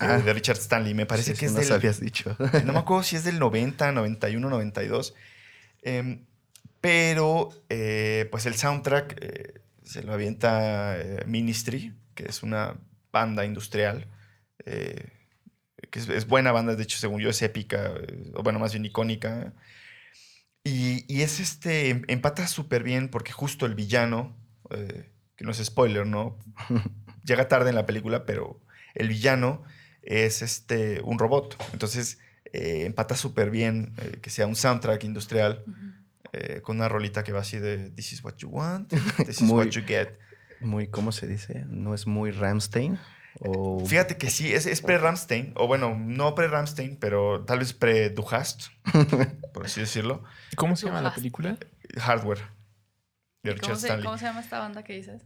[0.01, 0.19] Ah.
[0.19, 2.37] de Richard Stanley, me parece Sí, que es nos del, habías dicho.
[2.65, 5.15] no me acuerdo si es del 90, 91, 92.
[5.83, 6.25] Em,
[6.81, 12.75] pero, eh, pues el soundtrack eh, se lo avienta eh, Ministry, que es una
[13.13, 14.07] banda industrial.
[14.67, 15.07] eh,
[15.91, 17.93] que es, es buena banda, de hecho, según yo, es épica,
[18.35, 19.53] o bueno, más bien icónica.
[20.65, 24.37] Y, y es este, em- empata súper bien porque justo el villano,
[24.71, 26.39] eh, que no es spoiler, ¿no?
[27.25, 28.61] Llega tarde en la película, pero
[28.95, 29.63] el villano
[30.03, 31.57] es este, un robot.
[31.73, 32.19] Entonces,
[32.53, 35.65] eh, empata súper bien eh, que sea un soundtrack industrial
[36.33, 38.89] eh, con una rolita que va así de This is what you want,
[39.27, 40.19] this is Muy- what you get.
[40.61, 41.65] Muy, ¿cómo se dice?
[41.69, 42.99] ¿No es muy Ramstein?
[43.41, 43.85] O...
[43.85, 48.69] Fíjate que sí, es, es pre-Ramstein, o bueno, no pre-Ramstein, pero tal vez pre-Duhast,
[49.53, 50.25] por así decirlo.
[50.57, 51.59] ¿Cómo se llama la película?
[51.99, 52.41] Hardware.
[53.43, 54.05] De ¿Y Richard ¿Cómo se, Stanley.
[54.05, 55.23] ¿Cómo se llama esta banda que dices?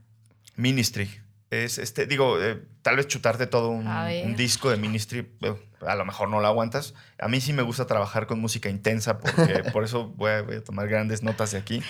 [0.57, 1.21] Ministry.
[1.51, 6.05] Es este, digo, eh, tal vez chutarte todo un, disco de Ministry, eh, a lo
[6.05, 6.95] mejor no lo aguantas.
[7.19, 10.57] A mí sí me gusta trabajar con música intensa, porque por eso voy a, voy
[10.57, 11.83] a tomar grandes notas de aquí,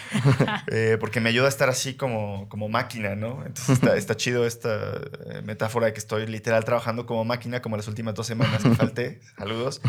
[0.68, 3.44] eh, porque me ayuda a estar así como, como máquina, ¿no?
[3.44, 4.98] Entonces está, está chido esta
[5.44, 9.20] metáfora de que estoy literal trabajando como máquina, como las últimas dos semanas que falté.
[9.38, 9.82] Saludos.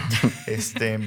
[0.48, 1.00] Este.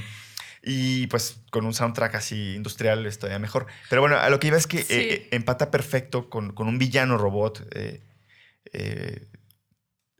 [0.62, 3.66] Y pues con un soundtrack así industrial es todavía mejor.
[3.90, 4.94] Pero bueno, a lo que iba es que Sí.
[4.94, 7.68] eh, empata perfecto con, con un villano robot.
[8.74, 9.28] Eh,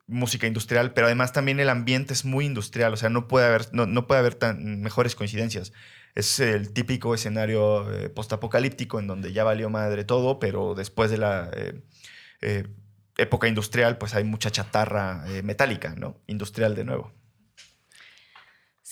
[0.07, 3.73] música industrial, pero además también el ambiente es muy industrial, o sea, no puede haber,
[3.73, 5.73] no, no puede haber tan mejores coincidencias.
[6.15, 11.19] Es el típico escenario eh, postapocalíptico en donde ya valió madre todo, pero después de
[11.19, 11.83] la eh,
[12.41, 12.69] eh,
[13.17, 16.21] época industrial, pues hay mucha chatarra metálica, ¿no?
[16.27, 17.13] Industrial de nuevo.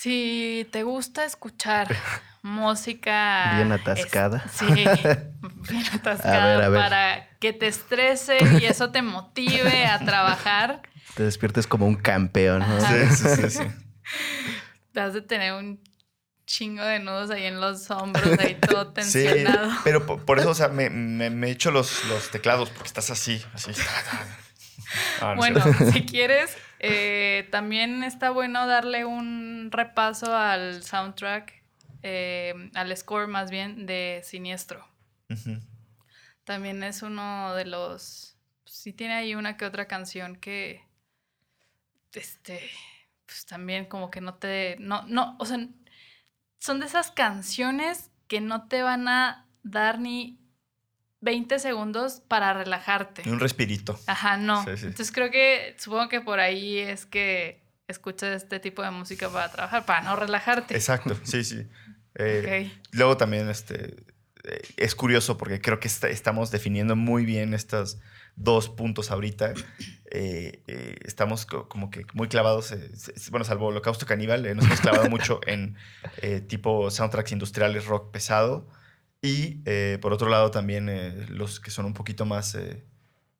[0.02, 1.86] Si te gusta escuchar
[2.42, 3.52] música...
[3.54, 4.42] Bien atascada.
[4.44, 6.80] es- sí, bien atascada A ver, a ver.
[6.80, 10.82] para que te estrese y eso te motive a trabajar.
[11.14, 12.78] Te despiertes como un campeón, ¿no?
[12.78, 13.08] Ajá.
[13.10, 14.98] Sí, sí, sí, sí.
[15.00, 15.80] Has de tener un
[16.46, 19.70] chingo de nudos ahí en los hombros, ahí todo Sí, tensionado.
[19.84, 23.08] pero por, por eso, o sea, me, me, me echo los, los teclados porque estás
[23.10, 23.70] así, así.
[25.20, 25.52] Ah, no sé.
[25.52, 31.62] Bueno, si quieres, eh, también está bueno darle un repaso al soundtrack,
[32.02, 34.84] eh, al score más bien, de Siniestro.
[36.44, 38.36] También es uno de los.
[38.64, 40.84] Sí, tiene ahí una que otra canción que.
[42.12, 42.60] Este.
[43.26, 44.76] Pues también como que no te.
[44.80, 45.58] No, no, o sea.
[46.58, 50.41] Son de esas canciones que no te van a dar ni
[51.22, 53.22] 20 segundos para relajarte.
[53.24, 53.98] Y un respirito.
[54.06, 54.62] Ajá, no.
[54.64, 54.86] Sí, sí.
[54.86, 55.74] Entonces creo que.
[55.78, 60.16] Supongo que por ahí es que escuchas este tipo de música para trabajar, para no
[60.16, 60.74] relajarte.
[60.74, 61.66] Exacto, sí, sí.
[62.16, 62.70] Eh.
[62.90, 64.04] Luego también este,
[64.44, 67.98] eh, es curioso porque creo que está- estamos definiendo muy bien estos
[68.36, 69.54] dos puntos ahorita.
[70.10, 72.74] Eh, eh, estamos co- como que muy clavados,
[73.30, 75.76] bueno, salvo Holocausto Caníbal, nos hemos clavado mucho en
[76.48, 78.68] tipo soundtracks industriales rock pesado.
[79.22, 82.84] Y eh, por otro lado también eh, los que son un poquito más eh,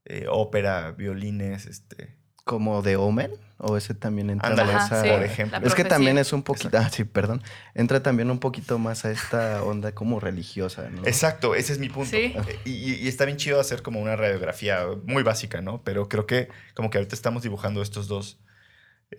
[0.04, 2.16] eh, ópera, violines, este...
[2.44, 5.02] Como The Omen, o ese también entra Ándale, en Ajá, esa...
[5.04, 5.60] sí, por ejemplo.
[5.64, 7.40] Es que también es un poquito, ah, sí, perdón,
[7.74, 11.06] entra también un poquito más a esta onda como religiosa, ¿no?
[11.06, 12.10] Exacto, ese es mi punto.
[12.10, 12.34] Sí.
[12.64, 15.84] Y, y- y está bien chido hacer como una radiografía muy básica, ¿no?
[15.84, 18.40] Pero creo que como que ahorita estamos dibujando estos dos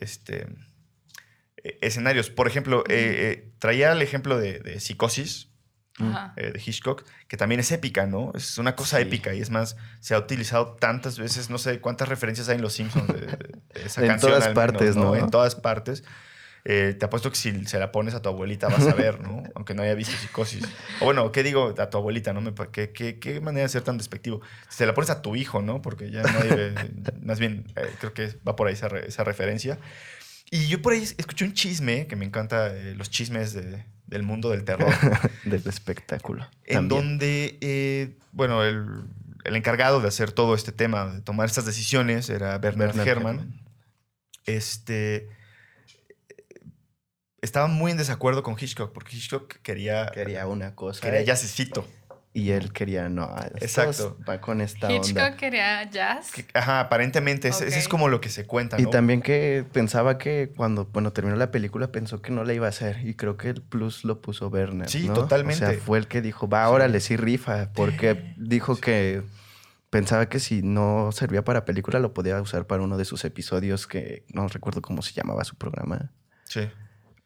[0.01, 0.47] este,
[1.63, 2.29] eh, escenarios.
[2.29, 5.49] Por ejemplo, eh, eh, traía el ejemplo de, de Psicosis.
[6.37, 8.31] Eh, de Hitchcock, que también es épica, ¿no?
[8.35, 9.03] Es una cosa Sí.
[9.03, 12.61] épica y es más, se ha utilizado tantas veces, no sé cuántas referencias hay en
[12.63, 14.31] Los Simpsons de, de- esa En canción.
[14.31, 15.15] todas menos, partes, ¿no?
[15.15, 16.03] En todas partes.
[16.65, 19.43] Eh, te apuesto que si se la pones a tu abuelita vas a ver, ¿no?
[19.55, 20.63] Aunque no haya visto psicosis.
[21.01, 22.31] O bueno, ¿qué digo a tu abuelita?
[22.31, 22.39] ¿no?
[22.39, 24.39] Me ¿Qué, qué, qué manera de ser tan despectivo?
[24.69, 25.81] Si se la pones a tu hijo, ¿no?
[25.81, 29.25] Porque ya nadie ve- Más bien, eh, creo que va por ahí esa, re- esa
[29.25, 29.77] referencia.
[30.55, 34.21] Y yo por ahí escuché un chisme, que me encanta eh, los chismes de- del
[34.21, 34.93] mundo del terror.
[35.45, 36.47] Del espectáculo.
[36.65, 37.01] en también.
[37.01, 38.85] donde, eh, bueno, el,
[39.45, 43.35] el encargado de hacer todo este tema, de tomar estas decisiones, era Bernard, Bernard Herrmann.
[43.39, 43.61] Herrmann.
[44.45, 45.29] Este,
[47.41, 51.01] estaba muy en desacuerdo con Hitchcock, porque Hitchcock quería, Quería una cosa.
[51.01, 51.87] quería jazzcito.
[52.35, 53.25] Y él quería, no,
[53.59, 53.91] Exacto.
[53.91, 54.17] Exacto.
[54.27, 55.35] va con esta Hitchcock onda.
[55.37, 56.31] quería jazz.
[56.31, 58.89] Que- Ajá, aparentemente, ese, ese es como lo que se cuenta, Y ¿no?
[58.89, 62.69] también que pensaba que cuando, bueno, terminó la película pensó que no la iba a
[62.69, 63.05] hacer.
[63.05, 64.89] Y creo que el plus lo puso Werner.
[64.89, 65.13] Sí, ¿no?
[65.13, 65.63] totalmente.
[65.63, 67.71] O sea, fue el que dijo, va, órale, sí rifa.
[67.73, 69.21] Porque dijo que
[69.91, 73.85] pensaba que si no servía para película lo podía usar para uno de sus episodios
[73.85, 76.11] que no recuerdo cómo se llamaba su programa.
[76.45, 76.61] Sí.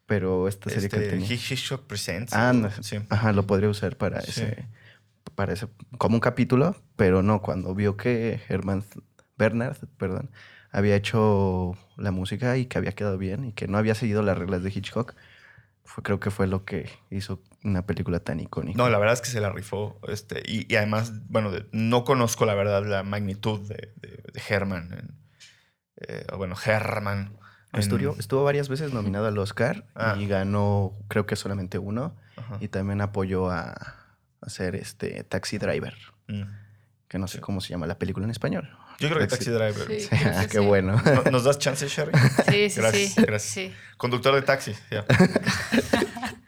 [0.05, 1.27] Pero esta serie que Este, tenía.
[1.33, 2.33] Hitchcock Presents.
[2.33, 2.99] Ah, no, sí.
[3.09, 4.31] Ajá, lo podría usar para Sí.
[4.31, 4.67] ese,
[5.35, 8.83] para ese, como un capítulo, pero no, cuando vio que Herman
[9.37, 10.31] Bernard, perdón,
[10.71, 14.37] había hecho la música y que había quedado bien y que no había seguido las
[14.37, 15.15] reglas de Hitchcock,
[15.83, 18.77] fue, creo que fue lo que hizo una película tan icónica.
[18.77, 19.99] No, la verdad es que se la rifó.
[20.07, 24.41] Este, y, y además, bueno, de- no conozco la verdad la magnitud de, de, de
[24.49, 24.91] Herman.
[24.93, 25.17] en-
[25.97, 27.37] eh, bueno, Herman.
[27.73, 30.15] en- Estuvo, estuvo varias veces nominado al Oscar Ah.
[30.19, 32.57] y ganó, creo que solamente uno, Ajá.
[32.59, 33.75] y también apoyó a
[34.41, 35.95] hacer este Taxi Driver,
[36.27, 36.43] Mm.
[37.07, 37.41] que no sé Sí.
[37.41, 38.69] cómo se llama la película en español.
[38.99, 39.87] Yo creo que Taxi- Driver.
[39.87, 39.99] Sí.
[40.01, 40.65] Sí, creo que qué sí.
[40.65, 41.01] bueno.
[41.25, 42.11] ¿No- ¿Nos das chance, Sherry?
[42.49, 43.21] Sí, sí, Gracias, sí.
[43.21, 43.43] gracias.
[43.53, 43.73] sí.
[43.97, 44.73] Conductor de taxi.
[44.91, 45.05] ya.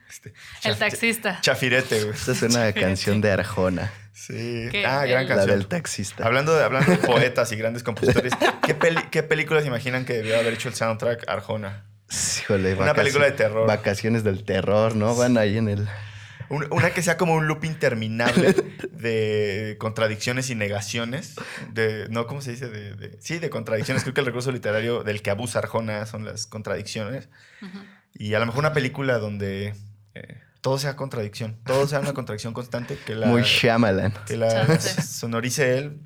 [0.10, 1.40] Este, El taxista.
[1.42, 2.14] Chafirete, güey.
[2.16, 4.68] Esta es una canción de Arjona, Sí.
[4.86, 5.48] Ah, gran el- la canción.
[5.60, 6.26] del taxista.
[6.26, 8.34] Hablando de, hablando de poetas y grandes compositores,
[8.66, 11.86] ¿qué, peli- qué películas imaginan que debió haber hecho el soundtrack Arjona?
[12.42, 13.68] Híjole, Una película de terror.
[13.68, 15.16] Vacaciones del terror, ¿no?
[15.16, 15.88] Van ahí en el...
[16.50, 18.54] Un- Una que sea como un loop interminable
[18.92, 21.36] de contradicciones y negaciones.
[21.72, 22.70] De, no, ¿cómo se dice?
[22.70, 24.04] De, de- sí, de contradicciones.
[24.04, 27.30] Creo que el recurso literario del que abusa Arjona son las contradicciones.
[27.62, 27.80] Ujú.
[28.16, 29.76] Y a lo mejor una película donde
[30.16, 31.60] eh, todo sea contradicción.
[31.66, 32.98] Todo sea una contradicción constante.
[33.06, 34.14] Que la, Muy Shyamalan.
[34.26, 36.02] que la sonorice él.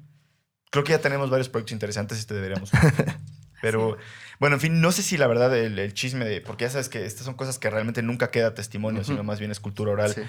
[0.71, 2.71] Creo que ya tenemos varios proyectos interesantes y te deberíamos.
[3.61, 3.97] Pero,
[4.43, 6.41] bueno, en fin, no sé si la verdad el, el chisme de.
[6.41, 9.51] Porque ya sabes que estas son cosas que realmente nunca queda testimonio, sino más bien
[9.51, 10.13] es cultura oral.
[10.13, 10.21] Sí.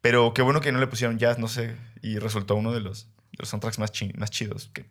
[0.00, 1.76] Pero qué bueno que no le pusieron jazz, no sé.
[2.02, 4.70] Y resultó uno de los, de los soundtracks más, chi- más chidos.
[4.74, 4.86] Que,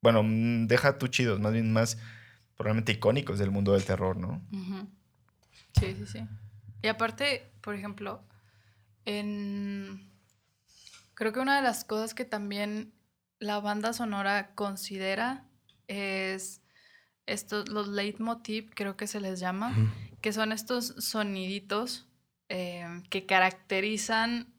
[0.00, 1.98] bueno, mm, deja tú chidos, más bien más
[2.56, 4.42] probablemente icónicos del mundo del terror, ¿no?
[5.78, 6.26] Sí, sí, sí.
[6.82, 8.22] Y aparte, por ejemplo,
[9.04, 10.08] en...
[11.14, 12.92] Creo que una de las cosas que también
[13.40, 15.44] la banda sonora considera
[15.88, 16.62] es
[17.26, 19.74] estos, los leitmotiv, creo que se les llama,
[20.20, 22.06] que son estos soniditos
[22.48, 24.52] eh, que caracterizan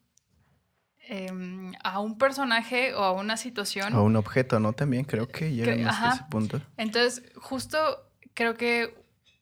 [1.07, 3.95] em, a un personaje o a una situación.
[3.95, 4.73] O un objeto, ¿no?
[4.73, 6.15] También creo que llegan hasta ajá.
[6.15, 6.61] ese punto.
[6.75, 7.77] Entonces, justo
[8.33, 8.93] creo que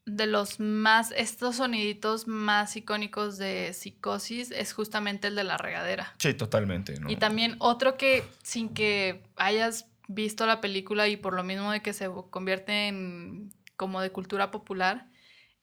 [0.06, 6.14] de los más, estos soniditos más icónicos de psicosis es justamente el de la regadera.
[6.20, 7.00] Sí, totalmente.
[7.00, 7.10] ¿no?
[7.10, 11.82] Y también otro que sin que hayas visto la película y por lo mismo de
[11.82, 15.08] que se convierte en como de cultura popular,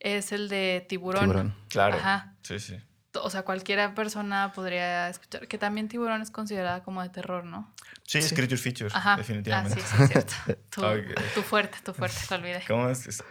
[0.01, 1.23] es el de tiburón.
[1.25, 1.55] Tiburón.
[1.69, 1.97] Claro.
[1.97, 2.35] Ajá.
[2.43, 2.77] Sí, sí.
[3.15, 7.75] O sea, cualquiera persona podría escuchar, que también tiburón es considerada como de terror, ¿no?
[8.05, 8.35] Sí, es Sí.
[8.35, 9.17] Creature Features, Ajá.
[9.17, 9.79] definitivamente.
[9.81, 10.33] Ah, sí, sí, es cierto.
[11.35, 12.63] Tu, fuerte, tu fuerte, te olvidé.
[12.69, 13.07] ¿Cómo es?
[13.07, 13.23] Es,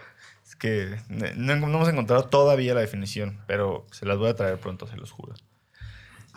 [0.46, 4.60] es que no, no hemos encontrado todavía la definición, pero se las voy a traer
[4.60, 5.34] pronto, se los juro.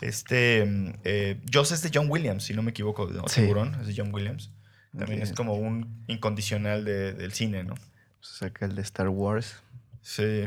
[0.01, 0.63] Este,
[1.03, 3.07] eh, Joss es de John Williams, si no me equivoco.
[3.07, 3.27] ¿no?
[3.27, 3.41] Sí.
[3.41, 4.51] Tiburón es de John Williams.
[4.97, 7.75] También es como un incondicional de- del cine, ¿no?
[8.21, 9.61] Se saca el de Star Wars.
[10.01, 10.45] Sí,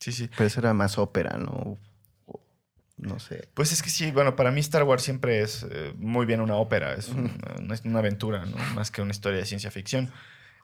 [0.00, 0.28] sí, sí.
[0.36, 1.78] Pero eso era más ópera, ¿no?
[2.26, 2.40] O-
[2.98, 3.48] No sé.
[3.54, 6.56] Pues es que sí, bueno, para mí Star Wars siempre es eh, muy bien una
[6.56, 8.56] ópera, es una, aventura, ¿no?
[8.74, 10.10] Más que una historia de ciencia ficción.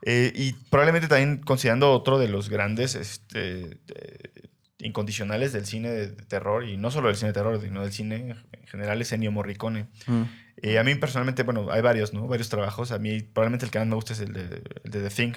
[0.04, 6.08] Eh, y probablemente también considerando otro de los grandes este, eh, incondicionales del cine de
[6.08, 9.30] terror, y no solo del cine de terror, sino del cine en general, es Ennio
[9.30, 9.86] Morricone.
[10.06, 10.22] Mm.
[10.62, 12.26] Eh, a mí personalmente, bueno, hay varios, ¿no?
[12.28, 12.92] Varios trabajos.
[12.92, 15.32] A mí probablemente el que más me gusta es el de, el de The Thing.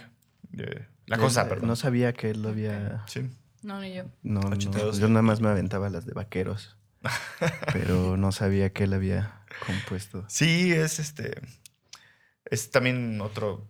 [0.50, 1.68] de- la cosa, perdón.
[1.68, 3.04] No sabía que él lo había...
[3.08, 3.30] Sí.
[3.64, 4.04] No, ni yo.
[4.24, 5.00] No, no, 82.
[5.00, 6.78] yo nada más me aventaba las de vaqueros.
[7.74, 10.26] pero no sabía que él había compuesto.
[10.28, 11.40] Sí, es este.
[12.46, 13.68] Es también otro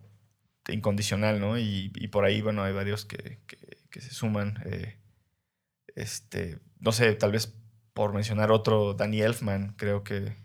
[0.68, 1.58] incondicional, ¿no?
[1.58, 4.60] Y, y por ahí, bueno, hay varios que, que- que se suman.
[4.66, 4.98] eh,
[5.96, 7.54] este, no sé, tal vez
[7.94, 10.36] por mencionar otro, Danny Elfman, creo que.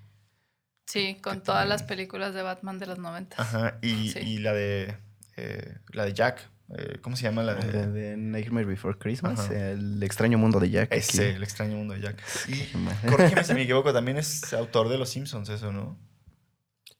[0.90, 3.36] Sí, con todas también- las películas de Batman de los 90.
[3.40, 3.78] Ajá.
[3.82, 4.18] Y, Sí.
[4.20, 4.96] y la de.
[5.36, 6.48] eh, la de Jack.
[6.76, 7.66] eh, ¿Cómo se llama la de.?
[7.72, 9.70] De, de Nightmare Before Christmas, Ajá.
[9.70, 10.92] el extraño mundo de Jack.
[10.92, 11.36] Ese, aquí.
[11.36, 12.22] el extraño mundo de Jack.
[12.48, 12.62] Y
[13.08, 15.98] corrígeme si me equivoco, también es autor de Los Simpsons, eso, ¿no?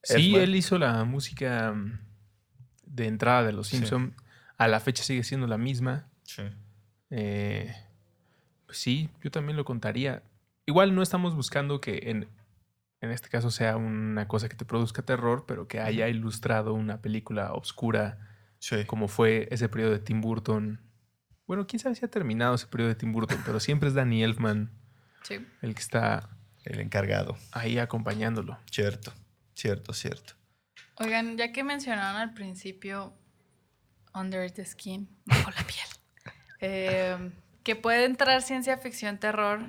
[0.03, 0.41] Sí, Elfman.
[0.43, 2.01] él hizo la música mm,
[2.87, 3.77] de entrada de Los Sí.
[3.77, 4.15] Simpson.
[4.57, 6.09] A la fecha sigue siendo la misma.
[6.25, 6.43] Sí.
[7.11, 7.75] Eh,
[8.67, 10.23] pues sí, yo también lo contaría.
[10.67, 12.29] Igual no estamos buscando que en,
[13.01, 17.01] en este caso sea una cosa que te produzca terror, pero que haya ilustrado una
[17.01, 18.19] película oscura
[18.59, 18.85] Sí.
[18.85, 20.81] como fue ese periodo de Tim Burton.
[21.47, 24.23] Bueno, quién sabe si ha terminado ese periodo de Tim Burton, pero siempre es Danny
[24.23, 24.71] Elfman
[25.23, 25.45] Sí.
[25.63, 26.29] el que está
[26.65, 27.37] El encargado.
[27.53, 28.59] ahí acompañándolo.
[28.71, 29.13] Cierto,
[29.55, 30.35] cierto, cierto.
[30.97, 33.15] Oigan, ya que mencionaron al principio
[34.13, 35.87] Under the Skin, bajo la piel,
[36.61, 37.33] eh,
[37.65, 39.61] que puede entrar ciencia ficción, terror.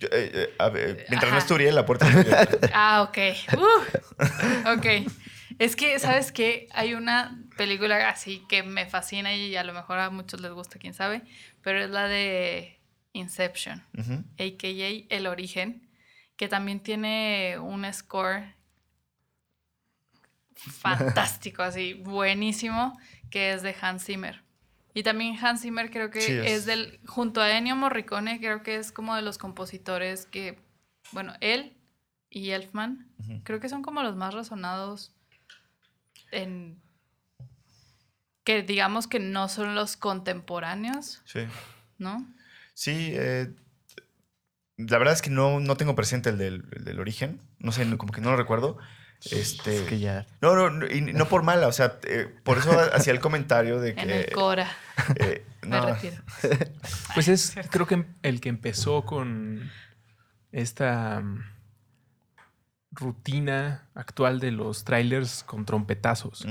[0.00, 1.54] Yo, eh, eh, a ver, mientras no Ajá.
[1.54, 2.06] Uriel, la puerta.
[2.72, 3.18] Ah, ok.
[3.54, 5.12] Uh, ok.
[5.58, 6.68] Es que, ¿sabes qué?
[6.72, 10.78] Hay una película así que me fascina y a lo mejor a muchos les gusta,
[10.78, 11.22] quién sabe,
[11.60, 12.80] pero es la de
[13.12, 13.84] Inception,
[14.38, 15.14] a.k.a.
[15.14, 15.86] El Origen,
[16.36, 18.54] que también tiene un score
[20.54, 22.98] fantástico, así, buenísimo,
[23.30, 24.42] que es de Hans Zimmer.
[24.94, 28.62] Y también Hans Zimmer creo que Sí, es- es del, junto a Ennio Morricone, creo
[28.62, 30.58] que es como de los compositores que,
[31.12, 31.76] bueno, él
[32.28, 33.08] y Elfman,
[33.44, 35.12] creo que son como los más razonados
[36.32, 36.80] en...
[38.44, 41.40] que digamos que no son los contemporáneos, Sí.
[41.98, 42.26] ¿no?
[42.74, 43.52] Sí, eh,
[44.76, 47.40] la verdad es que no, no tengo presente el del, el del origen.
[47.58, 48.78] No sé, como que no lo recuerdo.
[49.30, 50.26] Este, Es que ya.
[50.40, 53.94] no, no, y no por mala, o sea, eh, por eso hacía el comentario de
[53.94, 54.00] que...
[54.00, 54.70] En el Cora,
[55.16, 56.16] eh, me no, retiro.
[57.14, 57.70] Pues es, cierto.
[57.70, 59.70] creo que el que empezó con
[60.52, 61.42] esta mm,
[62.92, 66.46] rutina actual de los trailers con trompetazos,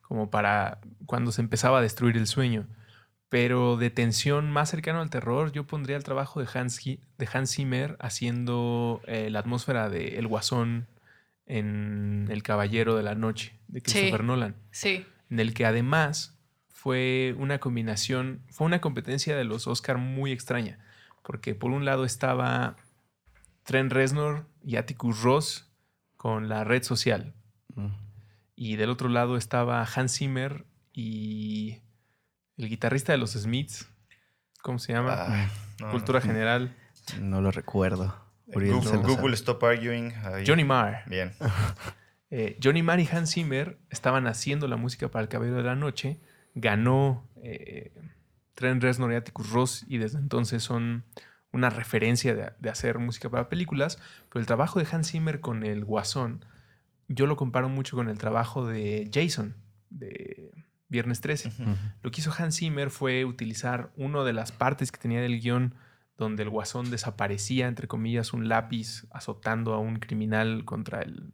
[0.00, 2.68] como para cuando se empezaba a destruir el sueño.
[3.28, 7.50] Pero de tensión más cercano al terror, yo pondría el trabajo de Hans, de Hans
[7.50, 10.86] Zimmer haciendo eh, la atmósfera de El Guasón
[11.46, 16.38] en El Caballero de la Noche, de Christopher Nolan Sí, en el que además
[16.68, 20.78] fue una combinación, fue una competencia de los Oscar muy extraña,
[21.22, 22.76] porque por un lado estaba
[23.64, 25.72] Trent Reznor y Atticus Ross
[26.16, 27.32] con la red social,
[27.74, 27.88] Mm.
[28.54, 31.78] y del otro lado estaba Hans Zimmer y
[32.56, 33.88] el guitarrista de los Smiths,
[34.62, 35.14] ¿cómo se llama?
[35.16, 36.24] Ah, no, Cultura no.
[36.26, 36.74] general,
[37.20, 38.16] No lo recuerdo.
[38.46, 39.34] Google.
[39.34, 40.12] Stop Arguing.
[40.24, 40.44] ahí.
[40.46, 41.02] Johnny Marr.
[41.06, 41.32] Bien.
[42.28, 45.76] Eh, Johnny Marr y Hans Zimmer estaban haciendo la música para El Caballero de la
[45.76, 46.18] Noche.
[46.56, 47.92] Ganó eh,
[48.54, 51.04] Trent Reznor y Atticus Ross y desde entonces son
[51.52, 54.00] una referencia de, de hacer música para películas.
[54.28, 56.44] Pero el trabajo de Hans Zimmer con el Guasón,
[57.06, 59.54] yo lo comparo mucho con el trabajo de Jason
[59.90, 60.50] de
[60.88, 61.48] Viernes 13.
[61.48, 61.62] Ujú.
[61.62, 61.76] Ujú.
[62.02, 65.76] Lo que hizo Hans Zimmer fue utilizar una de las partes que tenía del guion
[66.16, 71.32] donde el guasón desaparecía, entre comillas, un lápiz azotando a un criminal contra el,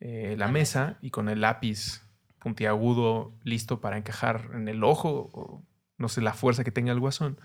[0.00, 2.02] eh, la mesa y con el lápiz
[2.38, 5.64] puntiagudo listo para encajar en el ojo o
[5.96, 7.40] no sé la fuerza que tenga el guasón.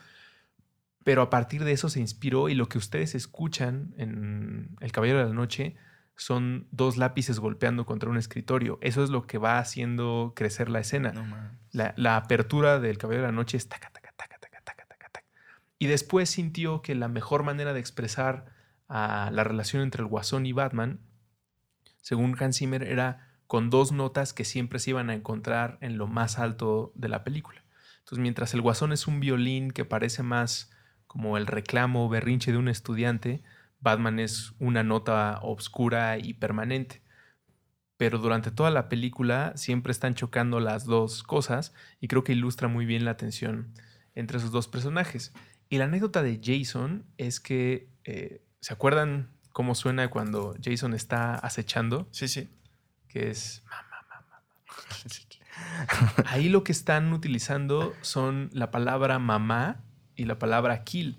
[1.04, 5.20] Pero a partir de eso se inspiró y lo que ustedes escuchan en El Caballero
[5.20, 5.76] de la Noche
[6.16, 8.78] son dos lápices golpeando contra un escritorio.
[8.82, 11.12] Eso es lo que va haciendo crecer la escena.
[11.12, 11.26] No.
[11.72, 14.03] La, la apertura del Caballero de la Noche es taca, taca.
[15.80, 18.46] Y después sintió que la mejor manera de expresar
[18.88, 21.00] a la relación entre el Guasón y Batman,
[22.02, 26.08] según Hans Zimmer, era con dos notas que siempre se iban a encontrar en lo
[26.08, 27.64] más alto de la película.
[28.00, 30.72] Entonces, mientras el Guasón es un violín que parece más
[31.08, 33.44] como el reclamo berrinche de un estudiante,
[33.80, 37.04] Batman es una nota obscura y permanente
[38.04, 42.68] pero durante toda la película siempre están chocando las dos cosas y creo que ilustra
[42.68, 43.74] muy bien la tensión
[44.14, 45.34] entre esos dos personajes.
[45.74, 51.34] Y la anécdota de Jason es que, eh, ¿se acuerdan cómo suena cuando Jason está
[51.34, 52.08] acechando?
[52.12, 52.48] Sí, sí.
[53.08, 53.64] Que es...
[53.66, 54.44] "Mamá, mamá,
[55.90, 56.26] mamá".
[56.28, 59.84] Ahí lo que están utilizando son la palabra mamá
[60.16, 61.18] y la palabra kill.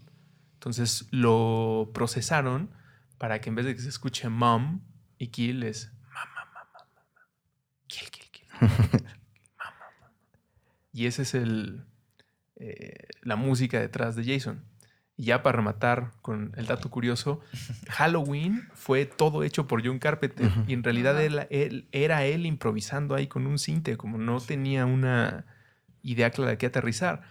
[0.52, 2.70] Entonces lo procesaron
[3.18, 4.82] para que en vez de que se escuche mom
[5.18, 7.28] y kill es mamá, mamá, mamá.
[7.88, 8.46] Kill, kill, kill.
[8.61, 10.12] Mamá, mamá.
[10.92, 11.84] Y esa es el,
[12.57, 14.64] eh, la música detrás de Jason.
[15.16, 17.40] Y ya para rematar con el dato curioso,
[17.88, 20.50] Halloween fue todo hecho por John Carpenter.
[20.66, 25.46] Y en realidad él- era él improvisando ahí con un cinte, como no tenía una
[26.02, 27.22] idea clara de qué aterrizar.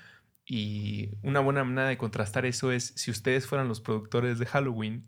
[0.45, 5.07] Y una buena manera de contrastar eso es si ustedes fueran los productores de Halloween,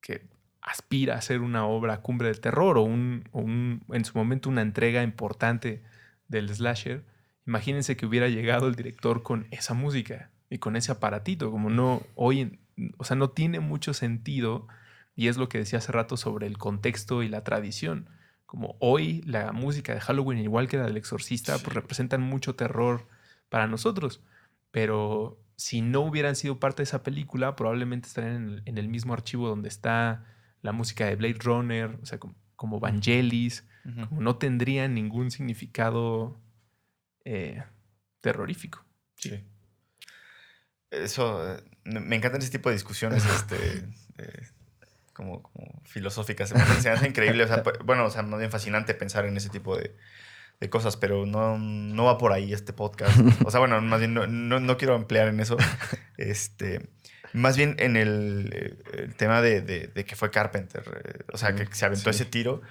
[0.00, 0.26] que
[0.60, 4.48] aspira a ser una obra cumbre del terror o, un, o un- en su momento
[4.48, 5.82] una entrega importante
[6.28, 7.04] del slasher,
[7.46, 12.02] imagínense que hubiera llegado el director con esa música y con ese aparatito, como no
[12.14, 12.58] hoy,
[12.98, 14.66] o sea, no tiene mucho sentido
[15.14, 18.08] y es lo que decía hace rato sobre el contexto y la tradición.
[18.44, 23.08] Como hoy la música de Halloween, igual que la del exorcista, pues representan mucho terror
[23.48, 24.22] para nosotros.
[24.70, 28.88] Pero si no hubieran sido parte de esa película, probablemente estarían en el, en el
[28.88, 30.24] mismo archivo donde está
[30.62, 34.08] la música de Blade Runner, o sea, como, como Vangelis, Ujú.
[34.08, 36.38] como no tendrían ningún significado
[37.26, 37.62] eh,
[38.20, 38.84] terrorífico.
[39.16, 39.44] Sí.
[40.90, 43.56] Eso, me encantan ese tipo de discusiones, este,
[44.18, 44.42] eh,
[45.12, 46.48] como, como filosóficas.
[46.50, 49.36] Se me hace- increíble, o sea, pu- bueno, o sea, más bien fascinante pensar en
[49.36, 49.96] ese tipo de,
[50.60, 53.18] de cosas, pero no, no va por ahí este podcast.
[53.44, 55.56] O sea, bueno, más bien no, no, no quiero emplear en eso.
[56.16, 56.88] Este,
[57.32, 61.54] más bien en el, eh, el tema de, de- de que fue Carpenter, o sea,
[61.54, 62.22] que se aventó sí.
[62.22, 62.62] ese tiro.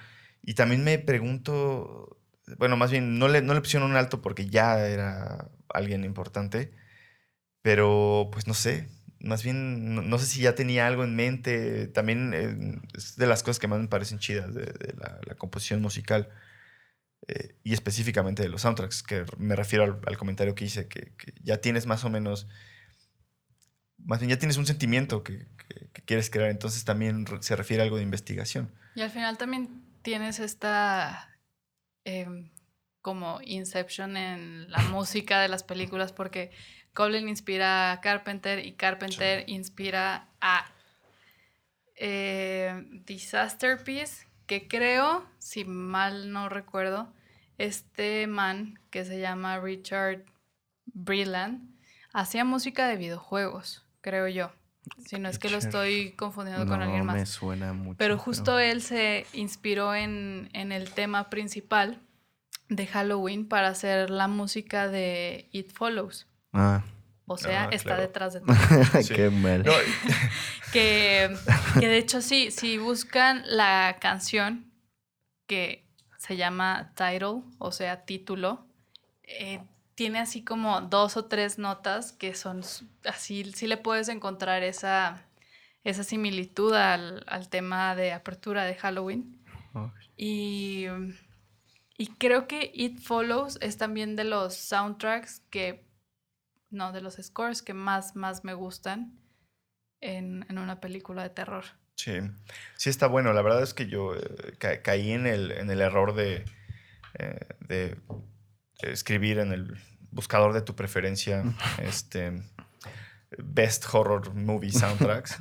[0.42, 2.18] Y también me pregunto,
[2.58, 6.72] bueno, más bien no le, no le pusieron un alto porque ya era alguien importante,
[7.62, 8.88] pero pues no sé,
[9.18, 13.42] más bien no, sé si ya tenía algo en mente, también eh, es de las
[13.42, 16.28] cosas que más me parecen chidas de, de la, composición musical
[17.28, 21.60] eh, y específicamente de los soundtracks, que me refiero al, comentario que hice, que, ya
[21.60, 22.46] tienes más o menos,
[23.98, 27.84] más bien ya tienes un sentimiento que, que- quieres crear, entonces también se refiere a
[27.84, 28.72] algo de investigación.
[28.94, 31.35] Y al final también tienes esta
[32.06, 32.50] em,
[33.02, 36.50] como Inception en la música de las películas porque
[36.94, 40.66] Goblin inspira a Carpenter y Carpenter inspira a
[41.96, 47.12] eh, Disaster Piece, que creo, si mal no recuerdo,
[47.58, 50.24] este man que se llama Richard
[50.86, 51.76] Breland
[52.12, 54.52] hacía música de videojuegos, creo yo.
[55.04, 57.16] Si no es que lo estoy confundiendo con alguien más.
[57.16, 57.96] me suena mucho.
[57.98, 62.00] Pero justo él se inspiró en, en el tema principal
[62.68, 66.26] de Halloween para hacer la música de It Follows.
[66.52, 66.82] Ah,
[67.26, 68.02] O sea, Ah, está claro.
[68.02, 69.02] detrás de todo.
[69.02, 69.14] Sí.
[69.14, 69.62] qué mal.
[69.64, 69.72] No,
[70.72, 71.34] que,
[71.78, 74.72] que de hecho sí, si buscan la canción
[75.46, 75.84] que
[76.18, 78.66] se llama title, o sea, título,
[79.22, 79.60] eh,
[79.96, 82.60] tiene así como dos o tres notas que son
[83.04, 85.26] así, sí le puedes encontrar esa,
[85.82, 89.42] esa similitud al, al tema de apertura de Halloween.
[89.74, 90.86] Oh, Y,
[91.98, 95.86] y creo que It Follows es también de los soundtracks que,
[96.70, 99.18] no, de los scores que más, más me gustan
[100.00, 101.64] en, en una película de terror.
[101.96, 102.18] Sí,
[102.76, 103.32] sí está bueno.
[103.32, 104.20] La verdad es que yo eh,
[104.58, 106.44] ca- caí en el, en el error de,
[107.18, 107.98] eh, de
[108.80, 109.76] escribir en el
[110.10, 111.44] buscador de tu preferencia
[111.78, 112.42] este,
[113.38, 115.38] Best Horror Movie Soundtracks.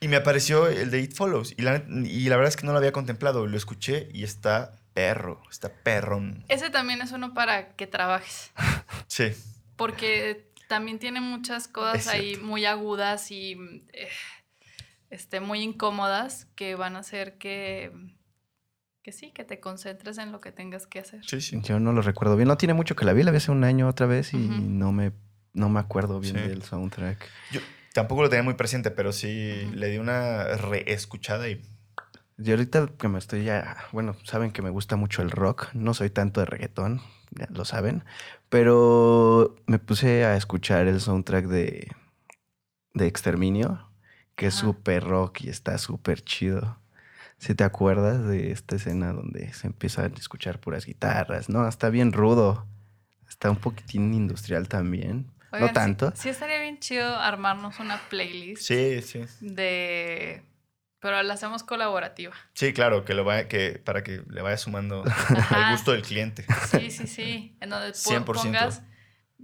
[0.00, 1.54] y me apareció el de It Follows.
[1.56, 3.46] Y la, y la verdad es que no lo había contemplado.
[3.46, 6.44] Lo escuché y está perro, está perrón.
[6.48, 8.52] Ese también es uno para que trabajes,
[9.06, 9.32] Sí,
[9.76, 13.56] porque también tiene muchas cosas ahí muy agudas y
[13.92, 14.08] eh,
[15.10, 17.92] este, muy incómodas que van a hacer que,
[19.02, 21.20] que sí, que te concentres en lo que tengas que hacer.
[21.26, 21.60] sí, sí.
[21.62, 22.48] Yo no lo recuerdo bien.
[22.48, 23.22] No tiene mucho que la vi.
[23.22, 25.12] La vi hace un año otra vez y no, me,
[25.54, 26.40] no me acuerdo bien Sí.
[26.48, 27.18] del soundtrack.
[27.50, 27.60] Yo
[27.94, 31.62] tampoco lo tenía muy presente, pero sí le di una reescuchada y
[32.38, 35.92] Y ahorita que me estoy ya, bueno, saben que me gusta mucho el rock, no
[35.94, 37.00] soy tanto de reggaetón,
[37.32, 38.02] ya lo saben,
[38.48, 41.88] pero me puse a escuchar el soundtrack de,
[42.94, 43.86] de Exterminio,
[44.36, 46.79] que es súper rock y está súper chido.
[47.40, 51.66] Si te acuerdas de esta escena donde se empiezan a escuchar puras guitarras, ¿no?
[51.66, 52.66] Está bien rudo,
[53.28, 56.12] está un poquitín industrial también, Oigan, no tanto.
[56.14, 59.24] Sí, estaría bien chido armarnos una playlist sí, sí.
[59.40, 60.42] de...
[61.00, 62.34] Pero la hacemos colaborativa.
[62.52, 65.68] Sí, claro, que lo vaya, que, para que le vaya sumando Ajá.
[65.68, 66.44] al gusto del cliente.
[66.70, 67.56] Sí, sí, sí.
[67.60, 68.24] En donde po- 100%.
[68.34, 68.82] pongas,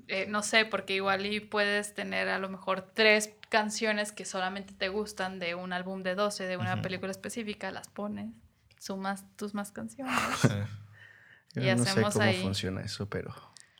[0.08, 4.74] eh, no sé, porque igual y puedes tener a lo mejor tres canciones que solamente
[4.74, 8.30] te gustan de un álbum de 12, de una película específica, las pones,
[8.78, 10.14] sumas tus más canciones.
[11.54, 12.42] Yo y no sé cómo ahí.
[12.42, 13.34] funciona eso, pero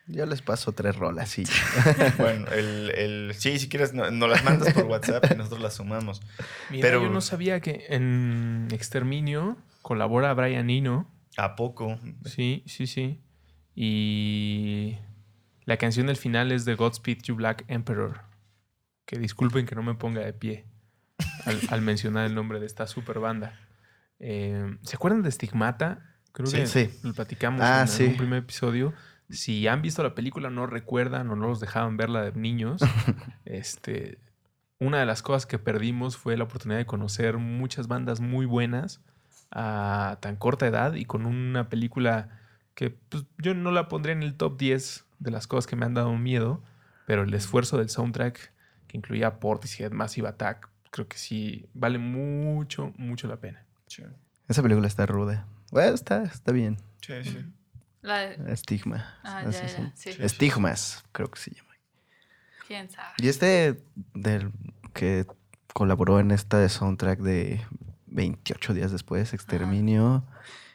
[0.06, 1.44] Yo les paso tres rolas, sí.
[2.18, 5.74] Bueno, el, el- sí, si quieres, no- nos las mandas por WhatsApp y nosotros las
[5.74, 6.22] sumamos.
[6.70, 11.10] Mira, Pero- yo no sabía que en Exterminio colabora Brian Eno.
[11.36, 11.98] ¿A poco?
[12.24, 13.20] Sí, sí, sí.
[13.74, 14.96] Y
[15.66, 18.22] la canción del final es de Godspeed You Black Emperor.
[19.04, 20.64] Que disculpen que no me ponga de pie
[21.44, 23.52] al, al mencionar el nombre de esta super banda.
[24.18, 26.02] Eh, ¿Se acuerdan de Stigmata?
[26.32, 26.56] Creo Sí.
[26.58, 26.90] que Sí.
[27.02, 28.04] lo platicamos Ah, en sí.
[28.04, 28.94] un primer episodio.
[29.30, 32.80] Si han visto la película, no recuerdan o no los dejaban verla de niños.
[33.44, 34.18] este,
[34.78, 39.00] una de las cosas que perdimos fue la oportunidad de conocer muchas bandas muy buenas
[39.50, 42.28] a tan corta edad y con una película
[42.76, 45.84] que pues, yo no la pondría en el top 10 de las cosas que me
[45.84, 46.62] han dado miedo,
[47.06, 48.52] pero el esfuerzo del soundtrack
[48.86, 53.64] que incluía Portishead, Massive Attack, creo que sí vale mucho, mucho la pena.
[53.88, 54.04] Sí,
[54.46, 55.46] Esa película está ruda.
[55.72, 56.76] Bueno, está, está bien.
[57.00, 57.14] sí.
[57.24, 57.44] sí.
[58.02, 59.18] La de- Estigma.
[59.24, 59.86] Ah, ya, son.
[59.86, 59.92] ya.
[59.96, 60.10] Sí.
[60.20, 61.72] Estigmas, creo que se llama.
[62.68, 63.08] ¿Quién sabe?
[63.18, 63.82] Y este
[64.14, 64.52] del
[64.92, 65.26] que
[65.72, 67.60] colaboró en esta soundtrack de
[68.06, 70.24] 28 días después, Exterminio,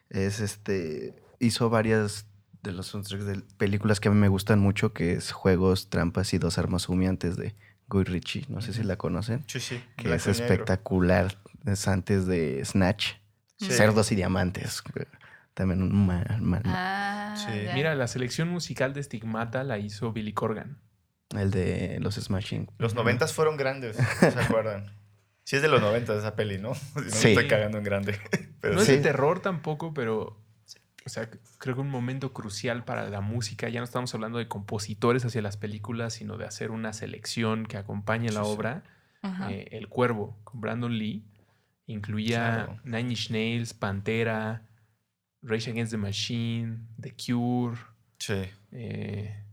[0.09, 2.25] es este hizo varias
[2.63, 6.33] de los soundtracks de películas que a mí me gustan mucho, que es Juegos, Trampas
[6.33, 7.55] y Dos Armas Humeantes de
[7.87, 8.45] Guy Ritchie.
[8.49, 9.43] No sé si la conocen.
[9.47, 9.83] Sí, sí.
[9.97, 11.37] Que es espectacular.
[11.65, 13.13] Es antes de Snatch.
[13.57, 13.71] Sí.
[13.71, 14.83] Cerdos y Diamantes.
[15.53, 17.51] También un ma- ma- Ah, Sí.
[17.73, 20.77] Mira, la selección musical de Stigmata la hizo Billy Corgan.
[21.37, 22.69] el de los Smashing.
[22.77, 24.91] Los noventas fueron grandes, ¿no ¿se acuerdan?
[25.45, 26.73] Sí es de los noventas esa peli, ¿no?
[26.95, 27.27] Si no Sí.
[27.29, 28.19] estoy cagando en grande.
[28.61, 28.91] Pero no sí.
[28.91, 30.40] es de terror tampoco, pero
[31.05, 33.69] o sea, creo que un momento crucial para la música.
[33.69, 37.77] Ya no estamos hablando de compositores hacia las películas, sino de hacer una selección que
[37.77, 38.83] acompañe la obra.
[39.49, 41.23] Eh, El Cuervo con Brandon Lee
[41.87, 42.79] incluía Claro.
[42.83, 44.63] Nine Inch Nails, Pantera,
[45.43, 47.77] Rage Against the Machine, The Cure.
[48.19, 48.43] Sí.
[48.71, 49.43] eh,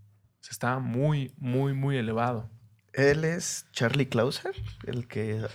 [0.41, 2.49] o sea, estaba muy, muy, muy elevado.
[2.93, 4.55] Él es Charlie Clauser,
[4.87, 5.47] el que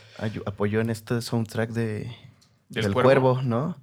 [0.46, 2.16] apoyó en este soundtrack de,
[2.70, 3.34] ¿Del del Cuervo?
[3.36, 3.78] Cuervo, ¿no?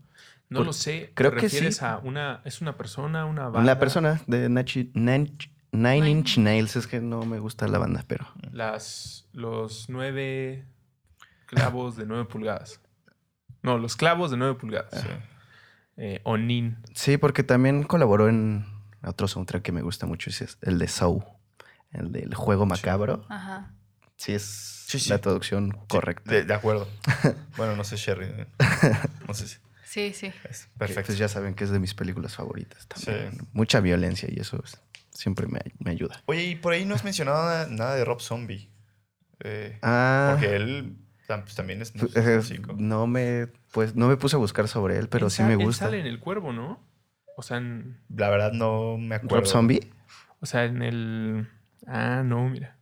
[0.51, 1.13] No Por- lo sé.
[1.15, 1.85] creo ¿te que refieres sí.
[1.85, 2.43] a una.
[2.45, 3.61] ¿Es una persona, una banda?
[3.61, 5.31] Una persona de Nachi- Nine,
[5.73, 6.11] Nine Nine.
[6.11, 6.77] Inch Nails.
[6.77, 8.27] Es que no me gusta la banda, pero...
[8.53, 10.67] Las, los nueve
[11.47, 12.81] clavos de nueve pulgadas.
[13.63, 15.01] No, los clavos de nueve pulgadas.
[15.01, 15.09] sí.
[15.97, 16.79] Eh, Onin.
[16.95, 18.65] Sí, porque también colaboró en
[19.05, 21.23] otro soundtrack que me gusta mucho, es el de Saw.
[21.93, 23.25] El del juego macabro.
[23.29, 23.73] Ajá.
[24.17, 24.45] Sí, es
[24.89, 25.11] Sí, sí.
[25.11, 26.31] la traducción correcta.
[26.33, 26.89] De, de acuerdo.
[27.57, 28.27] bueno, no sé, Sherry.
[28.27, 28.47] eh,
[29.29, 29.59] No sé si.
[29.91, 30.33] Sí, sí.
[30.49, 31.07] es Que, perfecto.
[31.07, 33.33] Pues ya saben que es de mis películas favoritas también.
[33.33, 33.39] Sí.
[33.53, 34.81] Mucha violencia y eso es-
[35.11, 36.23] siempre me, me ayuda.
[36.27, 38.71] Oye, y por ahí no has mencionado nada, nada de Rob Zombie.
[39.41, 42.75] Eh, Ah, Porque él pues, también es Pues, eh, músico.
[42.79, 45.59] no me pues no me puse a buscar sobre él, pero Él sí me él
[45.65, 45.87] gusta.
[45.87, 46.81] sale en el cuervo, ¿no?
[47.37, 49.37] O sea, en, La verdad no me acuerdo.
[49.37, 49.93] Rob Zombie.
[50.41, 51.49] o sea, en el.
[51.87, 52.77] Ah, no, mira.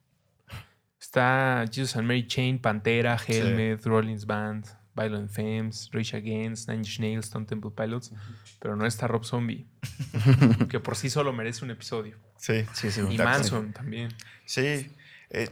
[1.01, 4.67] Está Jesus and Mary Chain, Pantera, Helmet, Rollins Band,
[4.99, 8.12] Violent Femmes, Rage Against, Nine Inch Nails, Stone Temple Pilots.
[8.61, 9.66] Pero no está Rob Zombie.
[10.68, 12.16] que por sí solo merece un episodio.
[12.36, 12.64] Sí.
[12.74, 13.03] Sí, sí.
[13.09, 13.18] Y.
[13.18, 14.11] Manson también.
[14.44, 14.90] Sí.
[15.30, 15.49] eh,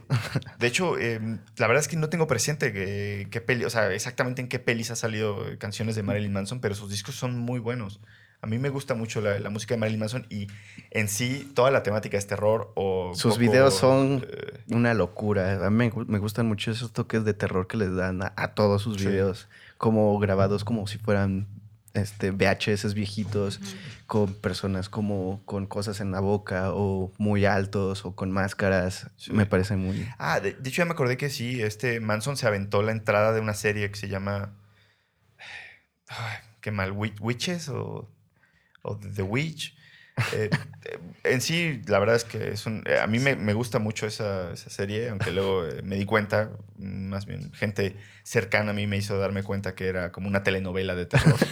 [0.59, 1.19] de hecho, eh,
[1.57, 4.59] la verdad es que no tengo presente que- qué peli, o sea, exactamente en qué
[4.59, 7.99] pelis ha salido eh, canciones de Marilyn Manson, pero sus discos son muy buenos.
[8.41, 10.47] A mí me gusta mucho la, la música de Marilyn Manson y
[10.91, 13.11] en sí toda la temática es terror o...
[13.15, 15.65] Sus poco, videos son eh, una locura.
[15.65, 18.33] A mí me, gu- me gustan mucho esos toques de terror que les dan a,
[18.37, 19.07] a todos sus Sí.
[19.07, 21.47] videos, como grabados como si fueran
[21.95, 23.59] este VHS viejitos
[24.05, 29.09] con personas como con cosas en la boca o muy altos o con máscaras.
[29.17, 29.33] Sí.
[29.33, 32.45] Me parece muy Ah, de, de hecho ya me acordé que sí, este Manson se
[32.45, 34.53] aventó la entrada de una serie que se llama...
[36.07, 38.07] Ay, qué mal, Wi- Witches o,
[38.87, 39.75] o The Witch.
[40.33, 40.49] Eh,
[40.85, 43.77] eh, en sí, la verdad es que es un, eh, a mí me, me gusta
[43.77, 48.73] mucho esa, esa serie, aunque luego me di cuenta, mm, más bien gente cercana a
[48.73, 51.35] mí me hizo darme cuenta que era como una telenovela de terror.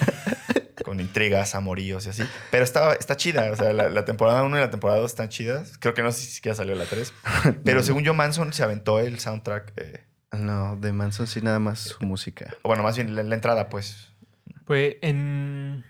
[0.83, 2.23] con intrigas, amoríos y así.
[2.51, 3.51] Pero está, está chida.
[3.51, 5.77] O sea, la, la temporada 1 y la temporada 2 están chidas.
[5.79, 7.11] Creo que no sé si siquiera salió la 3.
[7.63, 9.73] Pero según yo, Manson se aventó el soundtrack.
[9.77, 12.53] eh, No, de Manson sí nada más su música.
[12.61, 14.11] o bueno, más bien la, la entrada, pues.
[14.65, 15.83] Pues en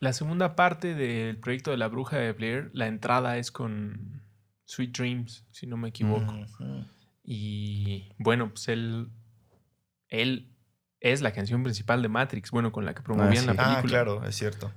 [0.00, 4.22] la segunda parte del proyecto de la bruja de Blair, la entrada es con
[4.64, 6.34] Sweet Dreams, si no me equivoco.
[7.22, 9.08] Y bueno, pues él,
[10.08, 10.48] él
[11.00, 13.46] es la canción principal de Matrix, bueno, con la que promovían sí.
[13.46, 13.90] la Ah, película.
[13.90, 14.72] claro, es cierto.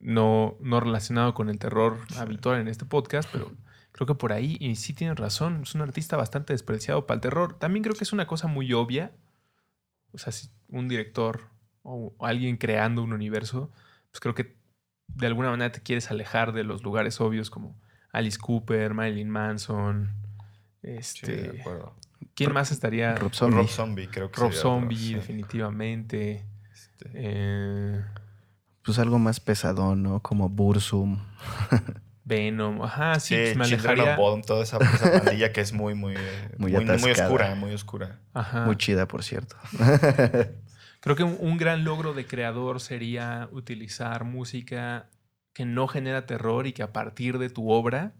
[0.00, 3.52] No, no relacionado con el terror habitual en este podcast, pero
[3.92, 7.20] creo que por ahí, y sí tienes razón, es un artista bastante despreciado para el
[7.22, 7.58] terror.
[7.58, 9.12] También creo que es una cosa muy obvia.
[10.12, 11.48] O sea, si un director
[11.82, 13.70] o alguien creando un universo,
[14.16, 14.56] pues creo que
[15.08, 17.78] de alguna manera te quieres alejar de los lugares obvios como
[18.12, 20.10] Alice Cooper, Marilyn Manson.
[20.82, 21.94] Sí, Este, de acuerdo.
[22.34, 23.14] ¿Quién más estaría?
[23.16, 23.56] Rob Zombie.
[23.58, 26.46] Rob Zombie, creo que Rob Zombie, definitivamente.
[26.72, 28.04] Este, Eh,
[28.82, 30.20] Pues algo más pesadón, ¿no?
[30.20, 31.18] Como Bursum.
[32.24, 32.82] Venom.
[32.82, 34.16] Ajá, sí, Sí, pues me alejaría.
[34.16, 36.14] Bodom, toda esa, esa pandilla que es muy, muy,
[36.56, 38.18] Muy muy, muy oscura, muy oscura.
[38.32, 38.64] Ajá.
[38.64, 39.56] Muy chida, por cierto.
[41.06, 45.08] Creo que un, un gran logro de creador sería utilizar música
[45.52, 48.12] que no genera terror y que a partir de tu obra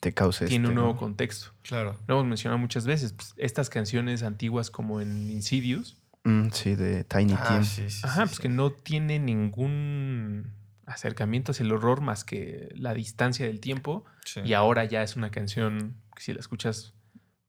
[0.00, 0.96] Te causa tiene este, un nuevo ¿no?
[0.98, 1.48] contexto.
[1.62, 1.98] Claro.
[2.06, 3.12] Lo hemos mencionado muchas veces.
[3.12, 7.64] pues, estas canciones antiguas como en Insidious, Mm, sí, de Tiny Ah, Tim.
[7.64, 8.42] sí, sí, ajá, sí, pues sí.
[8.42, 10.52] que no tiene ningún
[10.84, 14.04] acercamiento hacia el horror más que la distancia del tiempo.
[14.24, 14.40] Sí.
[14.44, 16.94] Y ahora ya es una canción que si la escuchas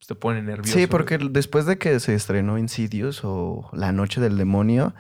[0.06, 0.78] te pone nervioso.
[0.78, 4.94] Sí, porque después de que se estrenó Insidious o La Noche del Demonio,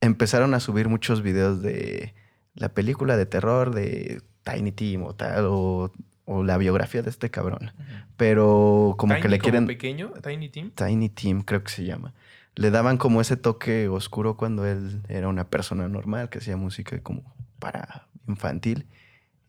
[0.00, 2.14] empezaron a subir muchos videos de
[2.54, 5.92] la película de terror de Tiny Tim o tal, o,
[6.24, 7.72] o la biografía de este cabrón.
[8.16, 9.66] Pero como Tiny que le quieren...
[9.66, 10.70] pequeño, Tiny Tim.
[10.70, 12.14] Tiny Tim, creo que se llama.
[12.54, 17.00] Le daban como ese toque oscuro cuando él era una persona normal que hacía música
[17.00, 17.22] como
[17.60, 18.86] para infantil.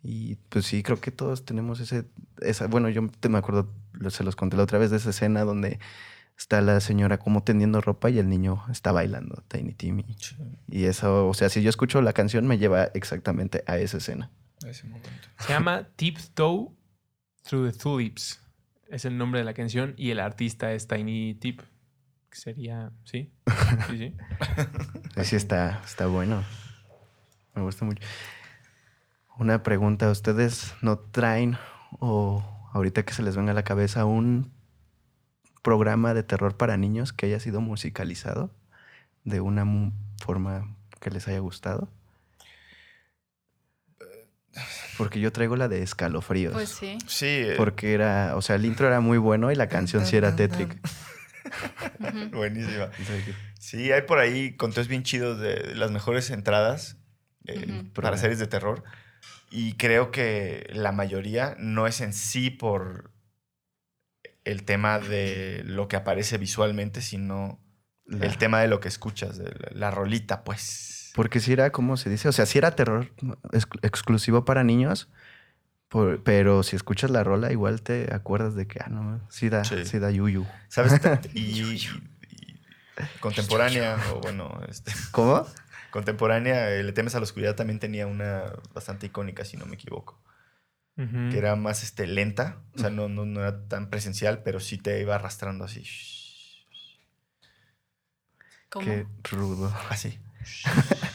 [0.04, 2.06] Y pues sí, creo que todos tenemos ese,
[2.42, 3.74] esa, bueno, yo te me acuerdo,
[4.10, 5.80] se los conté la otra vez de esa escena donde
[6.38, 10.00] está la señora como tendiendo ropa y el niño está bailando Tiny Tim.
[10.00, 10.36] Y, Sí,
[10.70, 14.32] y eso, o sea, si yo escucho la canción me lleva exactamente a esa escena.
[14.66, 15.28] ese momento.
[15.40, 16.70] Se llama Tiptoe
[17.44, 18.42] Through the Tulips.
[18.88, 21.62] Es el nombre de la canción y el artista es Tiny Tip.
[22.30, 23.32] Que sería, ¿sí?
[23.90, 24.16] Sí, sí.
[25.16, 26.44] Así está, está bueno.
[27.54, 28.02] Me gusta mucho.
[29.38, 31.58] Una pregunta, ¿ustedes no traen
[32.00, 34.52] o ahorita que se les venga a la cabeza un
[35.62, 38.52] programa de terror para niños que haya sido musicalizado
[39.24, 39.66] de una
[40.24, 41.90] forma que les haya gustado?
[44.98, 46.54] Porque yo traigo la de escalofríos.
[46.54, 46.98] Pues sí.
[47.08, 47.26] Sí.
[47.28, 50.36] eh, Porque era, o sea, el intro era muy bueno y la canción sí era
[50.36, 50.76] tétrica.
[52.32, 52.90] Buenísima.
[53.60, 56.98] Sí, hay por ahí conteos bien chidos de las mejores entradas
[57.46, 58.86] eh, para series de terror.
[59.52, 63.12] Y creo que la mayoría no es en sí por
[64.46, 67.60] el tema de lo que aparece visualmente, sino
[68.06, 71.12] La- el tema de lo que escuchas, de la, la rolita, pues.
[71.16, 72.28] Porque si era, ¿cómo se dice?
[72.30, 73.12] O sea, si era terror
[73.52, 75.10] ex- exclusivo para niños,
[75.90, 79.64] por- pero si escuchas la rola, igual te acuerdas de que, ah, no, sí da,
[79.64, 79.86] Sí.
[79.86, 80.46] sí da yuyu.
[80.68, 80.94] ¿Sabes?
[81.34, 81.90] y, y-
[82.30, 85.46] y contemporánea, o bueno, este, ¿Cómo?
[85.92, 89.76] Contemporánea, eh, Le temes a la oscuridad también tenía una bastante icónica, si no me
[89.76, 90.22] equivoco.
[91.32, 94.78] Que era más este, lenta, o sea, no, no, no era tan presencial, pero sí
[94.78, 95.84] te iba arrastrando así.
[98.70, 98.86] ¿Cómo?
[98.86, 99.74] Qué rudo.
[99.90, 100.20] Así.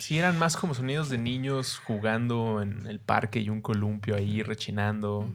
[0.00, 4.42] Sí, eran más como sonidos de niños jugando en el parque y un columpio ahí
[4.42, 5.32] rechinando.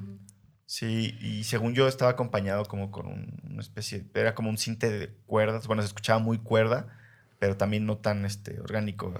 [0.65, 4.89] Sí, y según yo estaba acompañado como con un- una especie, era como un cinte
[4.89, 6.87] de cuerdas, bueno, se escuchaba muy cuerda,
[7.39, 9.13] pero también no tan este, orgánico.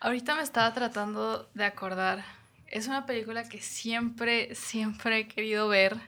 [0.00, 2.24] Ahorita me estaba tratando de acordar.
[2.66, 5.98] Es una película que siempre, siempre he querido ver.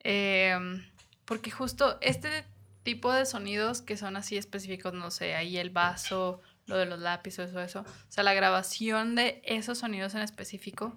[0.00, 0.84] Em,
[1.24, 2.44] porque justo este
[2.82, 6.98] tipo de sonidos que son así específicos, no sé, ahí el vaso, lo de los
[6.98, 7.80] lápices o eso.
[7.80, 10.96] O sea, la grabación de esos sonidos en específico.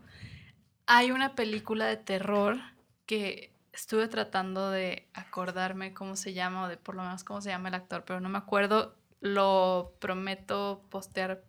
[0.88, 2.58] Hay una película de terror
[3.06, 7.50] que estuve tratando de acordarme cómo se llama o de por lo menos cómo se
[7.50, 8.96] llama el actor, pero no me acuerdo.
[9.26, 11.44] Lo prometo postear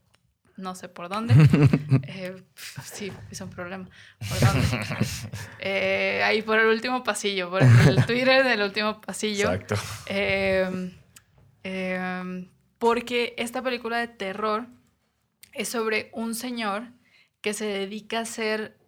[0.57, 1.35] no sé por dónde.
[2.09, 2.43] Eh,
[2.83, 3.89] sí, es un problema.
[4.29, 4.67] ¿Por dónde?
[5.59, 9.53] Eh, ahí por el último pasillo, por el Twitter del último pasillo.
[9.53, 9.75] Exacto.
[10.07, 10.93] Eh,
[11.65, 12.49] eh,
[12.79, 14.67] porque esta película de terror
[15.53, 16.85] es sobre un señor
[17.43, 18.79] que se dedica a hacer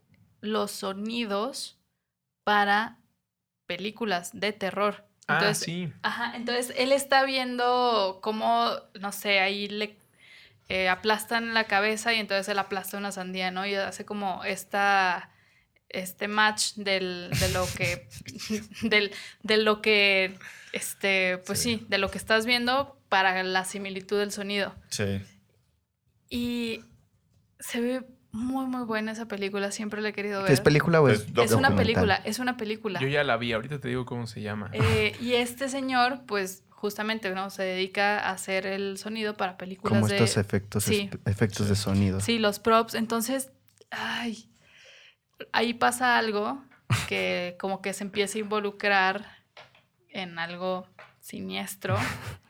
[0.40, 1.78] los sonidos
[2.44, 2.98] para
[3.66, 5.07] películas de terror.
[5.28, 5.92] Ah, Entonces, sí.
[6.02, 9.96] Ajá, entonces él está viendo cómo, no sé, ahí le
[10.70, 13.66] eh, aplastan la cabeza y entonces él aplasta una sandía, ¿no?
[13.66, 15.30] Y hace como esta,
[15.90, 18.08] este match del, de lo que,
[18.82, 19.12] del,
[19.42, 20.38] de lo que,
[20.72, 21.78] este, pues sí.
[21.78, 21.86] Sí.
[21.88, 24.74] de lo que estás viendo para la similitud del sonido.
[24.88, 25.20] Sí.
[26.30, 26.84] Y
[27.60, 28.02] se ve
[28.32, 30.52] muy, muy buena esa película, siempre la he querido ver.
[30.52, 33.00] ¿Es película o es, Es Es una película, es una película.
[33.00, 34.70] Yo ya la vi, ahorita te digo cómo se llama.
[34.72, 37.50] Eh, y este señor, pues justamente, ¿no?
[37.50, 40.16] Se dedica a hacer el sonido para películas Como de...
[40.16, 41.10] estos efectos, sí.
[41.24, 42.20] efectos de sonido.
[42.20, 42.94] Sí, los props.
[42.94, 43.50] Entonces,
[43.90, 44.50] ay,
[45.52, 46.62] ahí pasa algo
[47.08, 49.26] que como que se empieza a involucrar
[50.10, 50.86] en algo
[51.20, 51.96] siniestro.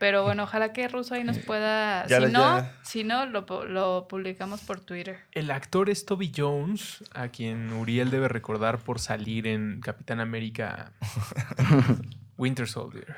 [0.00, 2.06] Pero bueno, ojalá que Russo ahí nos pueda.
[2.08, 2.74] Ya si la- no, ya.
[2.82, 5.18] si no lo, lo publicamos por Twitter.
[5.32, 10.92] El actor es Toby Jones, a quien Uriel debe recordar por salir en Capitán América
[12.38, 13.14] Winter Soldier.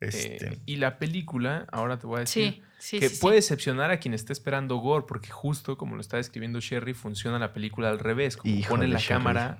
[0.00, 3.20] Este, Eh, y la película, ahora te voy a decir, Sí, sí, que sí, sí.
[3.20, 7.38] puede decepcionar a quien esté esperando gore, porque justo como lo está describiendo Sherry, funciona
[7.38, 9.14] la película al revés, como Híjole, pone la Sherry.
[9.14, 9.58] cámara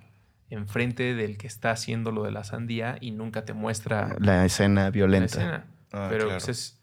[0.49, 4.85] enfrente del que está haciendo lo de la sandía y nunca te muestra La escena
[4.85, 5.25] la violenta.
[5.27, 5.65] escena.
[5.93, 6.45] Ah, Pero claro.
[6.45, 6.81] pues, es-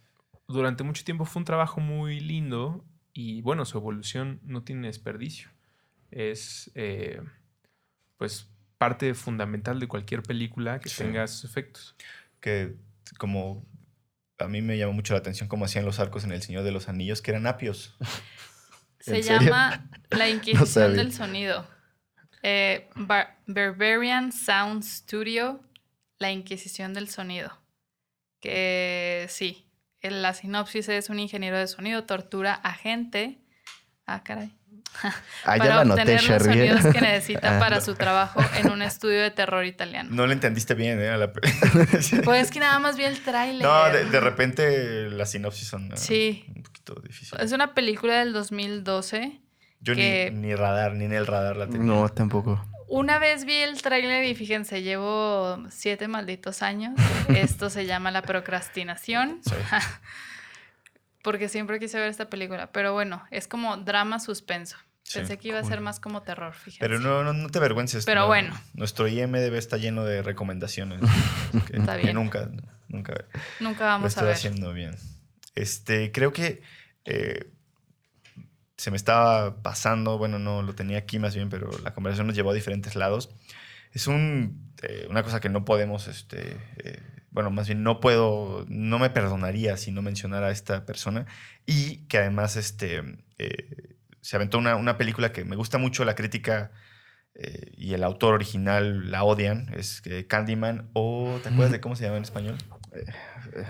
[0.48, 5.50] durante mucho tiempo fue un trabajo muy lindo y bueno, su evolución no tiene desperdicio.
[6.12, 7.22] Es eh,
[8.18, 10.98] pues parte fundamental de cualquier película que Sí.
[11.04, 11.96] tenga esos efectos.
[12.40, 12.76] que
[13.18, 13.66] como
[14.38, 16.72] a mí me llamó mucho la atención cómo hacían los arcos en El Señor de
[16.72, 17.98] los Anillos, que eran apios.
[19.00, 21.68] Se llama La Inquisición del Sonido.
[22.44, 25.60] Eh, Bar- Barbarian Sound Studio,
[26.20, 27.52] La Inquisición del Sonido.
[28.40, 29.68] Que sí,
[30.02, 33.40] en la sinopsis es un ingeniero de sonido, tortura a gente.
[34.06, 34.52] Ah, caray.
[35.46, 36.60] Ah, ya para obtener los Sherry.
[36.60, 36.70] ¿eh?
[36.74, 40.10] sonidos que necesita Ah, para su trabajo en un estudio de terror italiano.
[40.12, 41.16] No le entendiste bien, ¿eh?
[41.18, 41.32] La
[42.24, 43.62] Pues es que nada más vi el tráiler.
[43.68, 46.46] no, de, de repente las sinopsis son Sí.
[46.56, 47.44] un poquito difíciles.
[47.44, 49.40] Es una película del 2012.
[49.82, 51.84] Yo que- ni, ni radar, ni en el radar la tenía.
[51.86, 52.66] No, tampoco.
[52.88, 56.94] Una vez vi el tráiler y fíjense, llevo siete malditos años.
[57.30, 59.42] Esto se llama la procrastinación.
[59.44, 59.54] Sí.
[61.22, 62.72] Porque siempre quise ver esta película.
[62.72, 64.78] Pero bueno, es como drama suspenso.
[65.04, 66.80] Sí, Pensé que iba a ser más como terror, fíjense.
[66.80, 68.06] Pero no, no, no te avergüences.
[68.06, 68.60] Pero no, bueno.
[68.74, 71.00] Nuestro IMDB está lleno de recomendaciones.
[71.68, 72.16] que, Está que bien.
[72.16, 72.50] nunca,
[72.90, 73.14] nunca
[73.60, 74.36] Nunca lo vamos a estoy ver.
[74.36, 74.96] haciendo bien.
[75.56, 76.62] Este, creo que
[77.06, 77.52] eh,
[78.78, 82.36] se me estaba pasando, bueno, no lo tenía aquí más bien, pero la conversación nos
[82.36, 83.32] llevó a diferentes lados.
[83.92, 87.02] Es un, eh, una cosa que no podemos, este, eh,
[87.32, 91.26] bueno, más bien no puedo, no me perdonaría si no mencionara a esta persona
[91.66, 93.02] y que además este,
[93.40, 96.72] eh, se aventó una, una película que me gusta mucho, la crítica
[97.76, 102.18] y el autor original la odian, es Candyman o, ¿te acuerdas de cómo se llama
[102.18, 102.58] en español?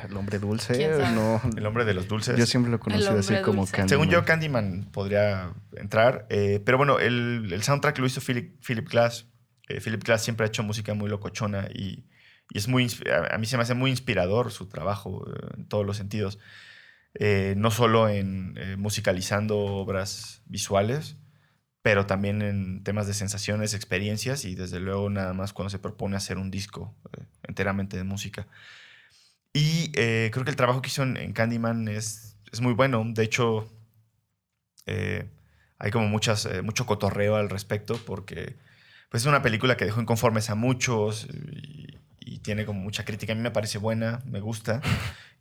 [0.09, 1.41] El hombre dulce, no.
[1.55, 2.37] El hombre de los dulces.
[2.37, 3.71] Yo siempre lo conocí así hombre como dulce.
[3.73, 3.89] Candyman.
[3.89, 6.25] Según yo, Candyman podría entrar.
[6.29, 9.27] eh, pero bueno, el, el soundtrack lo hizo Philip, Philip Glass.
[9.69, 12.05] Eh, Philip Glass siempre ha hecho música muy locochona y,
[12.49, 12.87] y es muy,
[13.31, 16.39] a mí se me hace muy inspirador su trabajo eh, en todos los sentidos.
[17.19, 21.17] Eh, no solo en eh, musicalizando obras visuales,
[21.81, 26.15] pero también en temas de sensaciones, experiencias y desde luego nada más cuando se propone
[26.17, 28.47] hacer un disco eh, enteramente de música.
[29.57, 33.03] Y eh, creo que el trabajo que hizo en, Candyman es, es muy bueno.
[33.07, 33.67] De hecho,
[34.85, 35.29] eh,
[35.79, 38.55] hay como muchas, eh, mucho cotorreo al respecto porque
[39.09, 43.33] pues, es una película que dejó inconformes a muchos y, y tiene como mucha crítica.
[43.33, 44.81] A mí me parece buena, me gusta.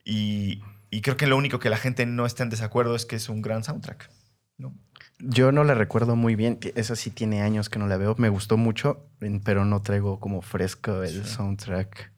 [0.08, 3.16] Y, y creo que lo único que la gente no está en desacuerdo es que
[3.16, 4.08] es un gran soundtrack.
[4.56, 4.72] ¿no?
[5.18, 6.60] Yo no la recuerdo muy bien.
[6.76, 8.14] Esa sí tiene años que no la veo.
[8.16, 9.04] Me gustó mucho,
[9.42, 11.28] pero no traigo como fresco el Sí.
[11.34, 12.12] soundtrack.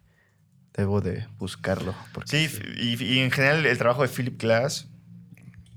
[0.78, 1.94] Debo de buscarlo.
[2.12, 4.88] Porque Sí, y, y en general el trabajo de Philip Glass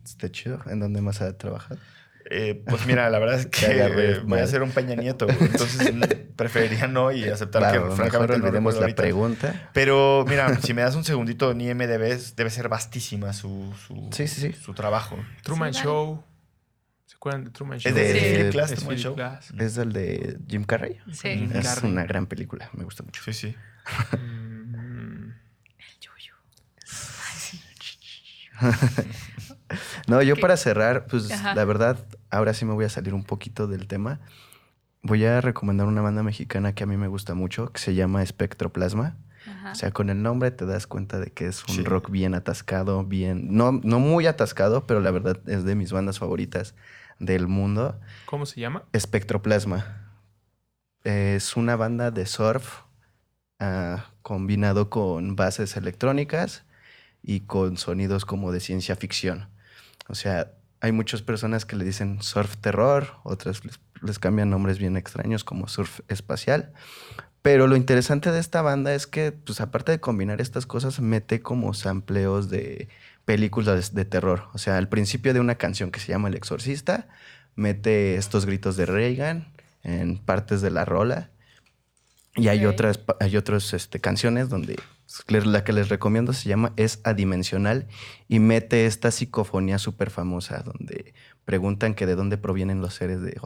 [0.05, 0.59] Está chido.
[0.67, 1.79] ¿En dónde más ha trabajado?
[2.29, 5.37] Eh, pues mira, la verdad es que eh, voy a ser un Peña Nieto, güey.
[5.41, 5.91] entonces
[6.37, 9.01] preferiría no y aceptar que mejor francamente no olvidemos la ahorita.
[9.01, 9.69] pregunta.
[9.73, 14.09] Pero mira, si me das un segundito, en IMDB es- debe ser vastísima su, su,
[14.11, 14.53] Sí, sí, sí.
[14.53, 15.17] su trabajo.
[15.43, 15.73] Truman.
[15.73, 16.23] Show.
[17.05, 17.89] ¿Se acuerdan de Truman Show?
[17.89, 18.35] ¿Es de.
[18.37, 19.15] Philip Glass, Es Truman Philip Show?
[19.15, 19.53] Glass.
[19.57, 20.97] Es el de Jim Carrey.
[21.11, 21.29] Sí.
[21.37, 21.91] Jim Es Carrey.
[21.91, 22.69] una gran película.
[22.73, 23.21] Me gusta mucho.
[23.23, 23.55] Sí, sí.
[25.81, 26.33] El yuyu.
[30.07, 31.55] No, yo para cerrar, pues Ajá.
[31.55, 31.97] la verdad,
[32.29, 34.19] ahora sí me voy a salir un poquito del tema.
[35.01, 38.21] Voy a recomendar una banda mexicana que a mí me gusta mucho, que se llama
[38.21, 39.15] Espectroplasma.
[39.47, 39.71] Ajá.
[39.71, 41.83] O sea, con el nombre te das cuenta de que es un Sí.
[41.83, 46.19] rock bien atascado, bien, no, no muy atascado, pero la verdad es de mis bandas
[46.19, 46.75] favoritas
[47.19, 47.97] del mundo.
[48.25, 48.83] ¿Cómo se llama?
[48.91, 50.11] Espectroplasma.
[51.05, 52.81] Es una banda de surf
[53.61, 56.65] ah, combinado con bases electrónicas
[57.23, 59.47] y con sonidos como de ciencia ficción.
[60.09, 60.51] O sea,
[60.81, 63.61] hay muchas personas que le dicen surf terror, otras
[64.01, 66.73] les, cambian nombres bien extraños como surf espacial.
[67.43, 71.41] Pero lo interesante de esta banda es que, pues aparte de combinar estas cosas, mete
[71.41, 72.89] como sampleos de
[73.25, 74.49] películas de terror.
[74.53, 77.07] O sea, al principio de una canción que se llama El Exorcista,
[77.55, 79.47] mete estos gritos de Reagan
[79.83, 81.29] en partes de la rola.
[82.35, 84.77] Y hay otras, hay otras este, canciones donde
[85.45, 87.87] la que les recomiendo se llama Es Adimensional
[88.29, 91.13] y mete esta psicofonía súper famosa donde
[91.43, 93.37] preguntan que de dónde provienen los seres de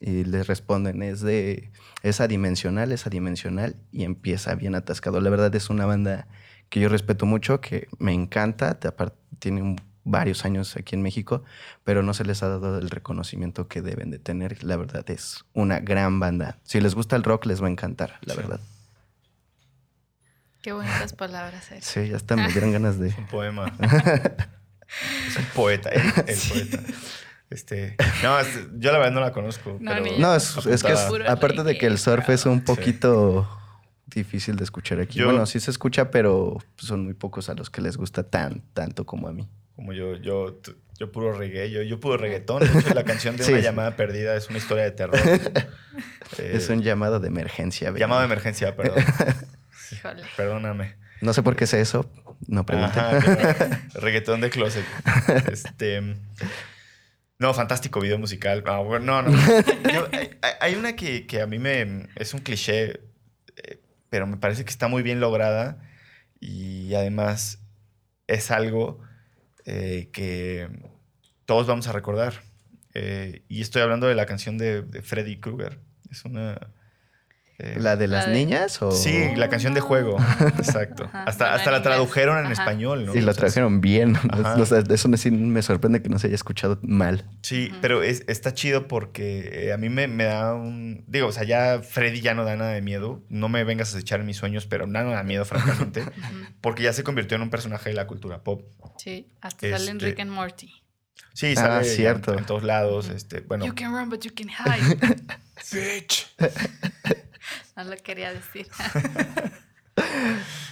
[0.00, 1.72] y les responden es de
[2.02, 5.20] es adimensional, es adimensional y empieza bien atascado.
[5.20, 6.28] La verdad es una banda
[6.70, 9.76] que yo respeto mucho, que me encanta, aparte tiene un-
[10.10, 11.42] varios años aquí en México,
[11.84, 14.62] pero no se les ha dado el reconocimiento que deben de tener.
[14.64, 16.58] La verdad es una gran banda.
[16.64, 18.40] Si les gusta el rock, les va a encantar, la Sí.
[18.40, 18.60] verdad.
[20.62, 21.82] Qué bonitas palabras, Eric.
[21.82, 23.14] Sí, ya hasta me dieron ganas de...
[23.16, 23.72] Un poema.
[25.28, 26.78] es un poeta, el, el poeta.
[27.48, 29.76] Este, no, es- yo la verdad no la conozco.
[29.80, 30.18] No, pero.
[30.18, 33.48] No, es, es que es- aparte de que el surf es un poquito
[34.06, 35.18] difícil de escuchar aquí.
[35.18, 38.60] Yo- bueno, sí se escucha, pero son muy pocos a los que les gusta tan,
[38.74, 39.48] tanto como a mí.
[39.76, 40.60] Como yo, yo,
[40.98, 42.62] yo puro reggae, yo, yo puro reggaetón.
[42.94, 43.52] La canción de Sí.
[43.52, 45.18] una llamada perdida es una historia de terror.
[46.38, 47.88] Eh, es un llamado de emergencia.
[47.90, 48.00] baby.
[48.00, 49.02] llamado de emergencia, perdón.
[49.92, 50.22] Híjole.
[50.36, 50.96] Perdóname.
[51.22, 52.10] No sé por qué sé eso,
[52.46, 53.20] no claro.
[53.94, 54.84] reggaetón de closet.
[55.52, 56.16] Este.
[57.38, 58.62] No, fantástico video musical.
[58.66, 59.38] Ah, bueno, no, no.
[59.92, 62.06] Yo- hay, hay- hay una que, que a mí me.
[62.16, 63.00] Es un cliché,
[63.56, 65.78] eh, pero me parece que está muy bien lograda.
[66.38, 67.58] Y además
[68.26, 69.00] es algo
[69.64, 70.68] eh, que
[71.44, 72.34] todos vamos a recordar.
[72.94, 75.78] Eh, y estoy hablando de la canción de, de Freddy Krueger.
[76.10, 76.72] Es una.
[77.62, 78.90] Eh, ¿La de las La de- niñas o...?
[78.90, 80.16] Sí, la canción de juego.
[80.58, 81.04] Exacto.
[81.04, 82.52] Ajá, Hasta, hasta la en tradujeron en Ajá.
[82.52, 83.12] español, ¿no?
[83.12, 84.16] O sea, trajeron bien.
[84.16, 84.54] Ajá.
[84.60, 87.24] O sea, eso me- sí me sorprende que no se haya escuchado mal.
[87.42, 91.04] Sí, pero es, está chido porque eh, a mí me, me da un...
[91.06, 93.22] Digo, o sea, ya Freddy ya no da nada de miedo.
[93.28, 96.02] No me vengas a echar en mis sueños, pero nada me da miedo, francamente.
[96.60, 98.62] Porque ya se convirtió en un personaje de la cultura pop.
[98.98, 100.72] Sí, hasta sale en Este- Rick and Morty.
[101.32, 102.32] Sí, Ah, sale ya cierto.
[102.32, 103.08] En, en todos lados.
[103.08, 105.16] Este, bueno, You can run, but you can hide.
[105.72, 106.26] Bitch.
[107.76, 108.66] no lo quería decir.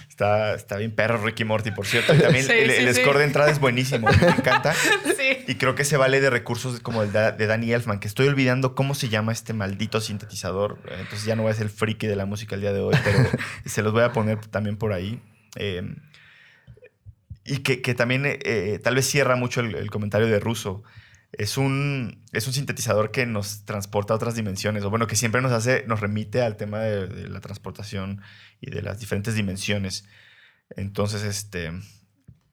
[0.09, 2.13] Está, está bien perro Ricky Morty, por cierto.
[2.13, 3.01] Y también Sí, el, sí, el sí.
[3.01, 4.09] score de entrada es buenísimo.
[4.09, 4.73] Me encanta.
[5.47, 8.27] Y creo que se vale de recursos como el da- de Danny Elfman, que estoy
[8.27, 10.79] olvidando cómo se llama este maldito sintetizador.
[10.91, 12.95] Entonces ya no voy a ser el friki de la música el día de hoy,
[13.03, 13.19] pero
[13.65, 15.21] se los voy a poner también por ahí.
[15.55, 15.83] Eh,
[17.45, 20.83] y que, que también eh, eh, tal vez cierra mucho el, el comentario de Russo.
[21.31, 25.41] Es un, es un sintetizador que nos transporta a otras dimensiones, o bueno, que siempre
[25.41, 28.21] nos hace, nos remite al tema de, la transportación
[28.61, 30.05] y de las diferentes dimensiones.
[30.75, 31.71] Entonces, este,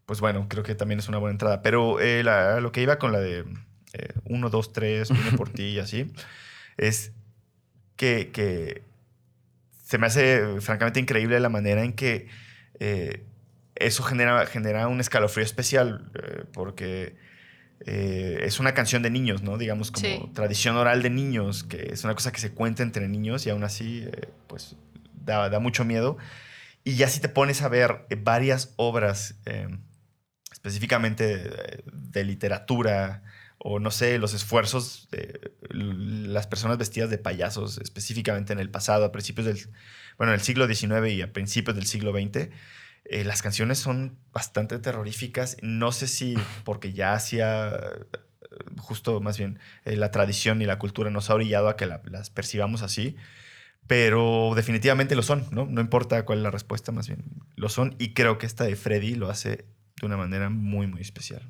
[0.06, 1.62] pues bueno, creo que también es una buena entrada.
[1.62, 3.44] Pero eh, la- lo que iba con la de
[4.24, 6.12] 1, 2, 3, vine por ti y así,
[6.76, 7.12] es
[7.96, 8.82] que, que
[9.82, 12.28] se me hace francamente increíble la manera en que
[12.80, 13.24] eh,
[13.76, 17.16] eso genera, genera un escalofrío especial, eh, porque
[17.80, 19.58] eh, es una canción de niños, ¿no?
[19.58, 20.30] Digamos como Sí.
[20.34, 23.64] tradición oral de niños, que es una cosa que se cuenta entre niños y aún
[23.64, 24.76] así, eh, pues,
[25.24, 26.16] da, da mucho miedo.
[26.84, 29.68] Y ya si te pones a ver eh, varias obras, eh,
[30.52, 33.22] específicamente de, de literatura,
[33.58, 39.04] o no sé, los esfuerzos de las personas vestidas de payasos, específicamente en el pasado,
[39.04, 39.58] a principios del,
[40.18, 42.50] bueno, en el siglo XIX y a principios del siglo XX,
[43.08, 45.56] eh, las canciones son bastante terroríficas.
[45.62, 46.34] No sé si
[46.64, 48.04] porque ya hacía, eh,
[48.78, 52.02] justo más bien, eh, la tradición y la cultura nos ha orillado a que la-
[52.06, 53.16] las percibamos así.
[53.86, 55.64] Pero definitivamente lo son, ¿no?
[55.66, 57.22] No importa cuál es la respuesta, más bien
[57.54, 57.94] lo son.
[58.00, 59.64] Y creo que esta de Freddy lo hace
[60.00, 61.42] de una manera muy, muy especial.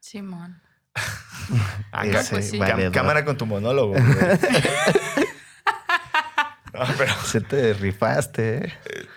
[0.00, 0.60] Simón.
[1.92, 2.58] Ah, Ese pues sí.
[2.58, 2.92] Cam- valedor.
[2.92, 3.92] cámara con tu monólogo.
[3.94, 4.02] güey.
[6.74, 8.72] No, pero Se te rifaste, ¿eh?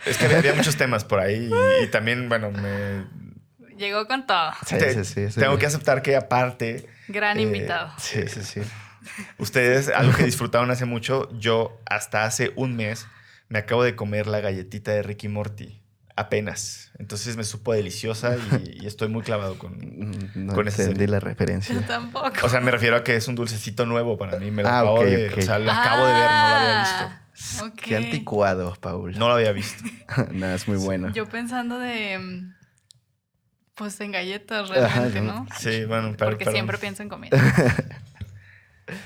[0.06, 1.36] Es que había, muchos temas por ahí
[1.80, 3.06] y, y también, bueno, me,
[3.78, 4.52] Llegó con todo.
[4.66, 5.40] Sí, te- sí, sí, sí.
[5.40, 7.92] tengo que aceptar que aparte, Gran Eh, invitado.
[7.98, 8.62] Sí, sí, sí.
[9.38, 13.08] ustedes, algo que disfrutaron hace mucho, yo hasta hace un mes
[13.48, 15.82] me acabo de comer la galletita de Ricky Morty.
[16.16, 16.92] Apenas.
[17.00, 18.36] Entonces me supo deliciosa
[18.66, 19.78] y, y estoy muy clavado con...
[19.78, 20.12] Mm,
[20.48, 21.08] No Con esa entendí serie.
[21.14, 21.86] la Yo referencia.
[21.88, 22.34] tampoco.
[22.44, 24.52] O sea, me refiero a que es un dulcecito nuevo para mí.
[24.52, 25.30] Me lo Ah, acabo de...
[25.30, 25.38] ok.
[25.38, 27.10] O sea, lo acabo de ver, no lo había visto.
[27.82, 29.18] Qué anticuado, Paul.
[29.18, 29.84] No lo había visto.
[30.32, 31.12] Nada, es muy bueno.
[31.14, 32.20] Yo pensando de.
[32.20, 32.54] mm,
[33.76, 35.48] Pues en galletas realmente, ¿no?
[35.58, 36.54] Sí, bueno, pero, Porque perdón.
[36.54, 37.38] siempre pienso en comida.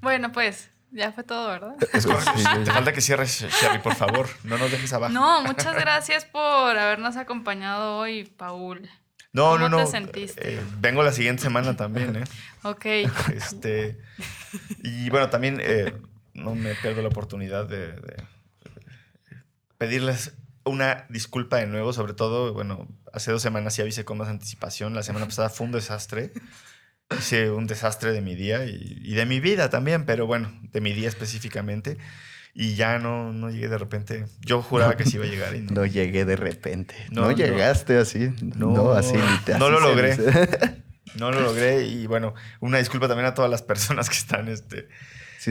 [0.00, 1.74] bueno, pues, ya fue todo, ¿verdad?
[1.92, 4.28] Es- Te falta que cierres, Sherry, por favor.
[4.44, 5.12] No nos dejes abajo.
[5.12, 8.88] No, muchas gracias por habernos acompañado hoy, Paul.
[9.32, 9.76] no, ¿cómo no.
[9.78, 9.90] te no.
[9.90, 10.54] sentiste?
[10.56, 12.24] Eh, vengo la siguiente semana también, ¿eh?
[12.62, 12.84] Ok.
[13.34, 13.98] Este,
[14.82, 15.94] y bueno, también eh,
[16.34, 18.16] no me pierdo la oportunidad de, de
[19.78, 24.28] pedirles una disculpa de nuevo, sobre todo, bueno, hace dos semanas sí avisé con más
[24.28, 24.94] anticipación.
[24.94, 26.32] La semana pasada fue un desastre.
[27.18, 30.80] Hice un desastre de mi día y, y de mi vida también, pero bueno, de
[30.80, 31.98] mi día específicamente.
[32.54, 34.26] Y ya no, no llegué de repente.
[34.40, 35.72] Yo juraba que sí iba a llegar y no.
[35.74, 36.94] No llegué de repente.
[37.10, 37.36] No, No, no.
[37.36, 38.30] llegaste así.
[38.40, 40.16] No, así te no lo logré.
[41.16, 44.88] No lo logré y bueno, una disculpa también a todas las personas que están este,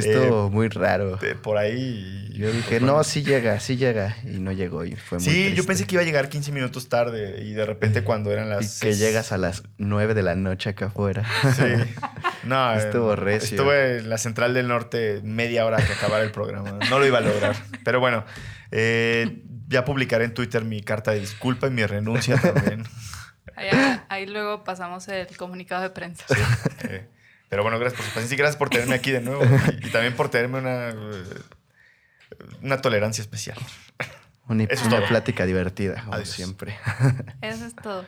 [0.01, 1.17] Sí, estuvo muy raro.
[1.17, 2.29] de- por ahí.
[2.33, 4.17] Yo dije, Bueno, no, sí llega, sí llega.
[4.23, 6.89] Y no llegó y fue muy Sí, yo pensé que iba a llegar 15 minutos
[6.89, 8.79] tarde y de repente cuando eran Y las...
[8.79, 11.23] que seis- llegas a las 9 de la noche acá afuera.
[11.55, 11.63] Sí.
[12.43, 13.55] No, Estuvo eh, recio.
[13.57, 16.77] Estuve en la Central del Norte media hora que acabara el programa.
[16.89, 17.55] No lo iba a lograr.
[17.85, 18.25] Pero bueno,
[18.71, 22.83] eh, ya publicaré en Twitter mi carta de disculpa y mi renuncia también.
[23.55, 23.69] Ahí,
[24.09, 26.25] ahí luego pasamos el comunicado de prensa.
[26.27, 26.41] Sí,
[26.89, 27.07] eh,
[27.53, 29.43] pero bueno, gracias por su paciencia y gracias por tenerme aquí de nuevo.
[29.43, 31.23] Y, y también por tenerme una, eh,
[32.63, 33.59] una tolerancia especial.
[34.47, 35.07] Una, Eso es una todo.
[35.09, 36.29] plática divertida, como Adiós.
[36.29, 36.75] siempre.
[37.43, 38.07] Eso es todo.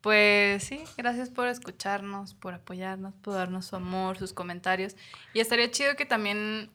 [0.00, 4.96] Pues sí, gracias por escucharnos, por apoyarnos, por darnos su amor, sus comentarios.
[5.34, 6.70] Y estaría chido que también,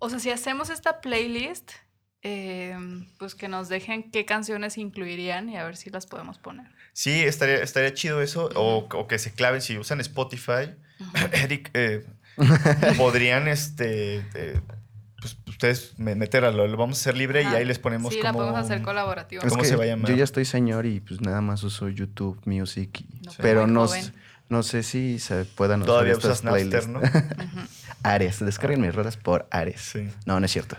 [0.00, 1.72] o sea, si hacemos esta playlist,
[2.20, 2.76] eh,
[3.18, 6.66] pues que nos dejen qué canciones incluirían y a ver si las podemos poner.
[6.92, 8.50] Sí, estaría, estaría chido eso.
[8.54, 10.74] O, o que se claven si usan Spotify.
[11.32, 12.04] Eric, eh,
[12.96, 14.60] podrían este, eh,
[15.20, 16.66] pues, ustedes me- meterlo.
[16.66, 18.32] Lo vamos a hacer libre y ahí les ponemos Sí, como...
[18.32, 19.42] la podemos hacer colaborativa.
[19.48, 20.10] ¿Cómo Es se que va a llamar?
[20.10, 23.00] Yo ya estoy señor y pues nada más uso YouTube Music.
[23.00, 26.88] y- No, pero no, sé si se puedan usar Todavía usas Napster, playlists.
[26.88, 27.00] ¿no?
[28.02, 29.80] Ares, descarguen mis rolas por Ares.
[29.80, 30.08] Sí.
[30.26, 30.76] No, no es cierto.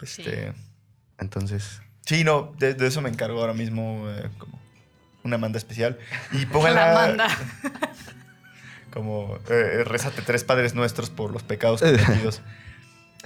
[0.00, 0.52] Este,
[1.18, 4.60] Entonces, sí, no, de, de eso me encargo ahora mismo eh, como
[5.24, 5.98] una manda especial.
[6.32, 7.28] Y La pónganla manda.
[8.92, 12.40] Como eh, rézate tres padres nuestros por los pecados cometidos.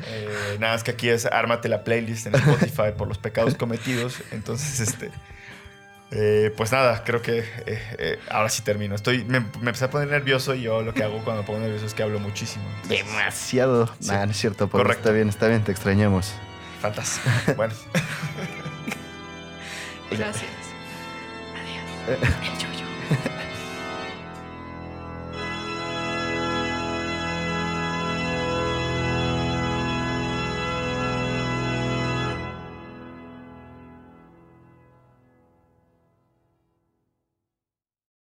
[0.07, 4.23] Eh, nada más que aquí es ármate la playlist en Spotify por los pecados cometidos.
[4.31, 5.11] Entonces, este.
[6.11, 8.95] eh, pues nada, creo que eh, eh, ahora sí termino.
[8.95, 11.61] Estoy, me, me empecé a poner nervioso y yo lo que hago cuando me pongo
[11.61, 12.65] nervioso es que hablo muchísimo.
[12.83, 13.87] Entonces, demasiado.
[14.01, 14.09] Sí.
[14.11, 14.85] Nah, no es cierto, Pablo.
[14.85, 15.09] Correcto.
[15.09, 16.33] Está bien, está bien, te extrañamos.
[16.81, 17.29] fantástico.
[17.57, 17.75] Bueno.
[20.11, 20.51] Gracias.
[21.55, 22.19] Adiós.
[22.43, 22.87] El yo-yo.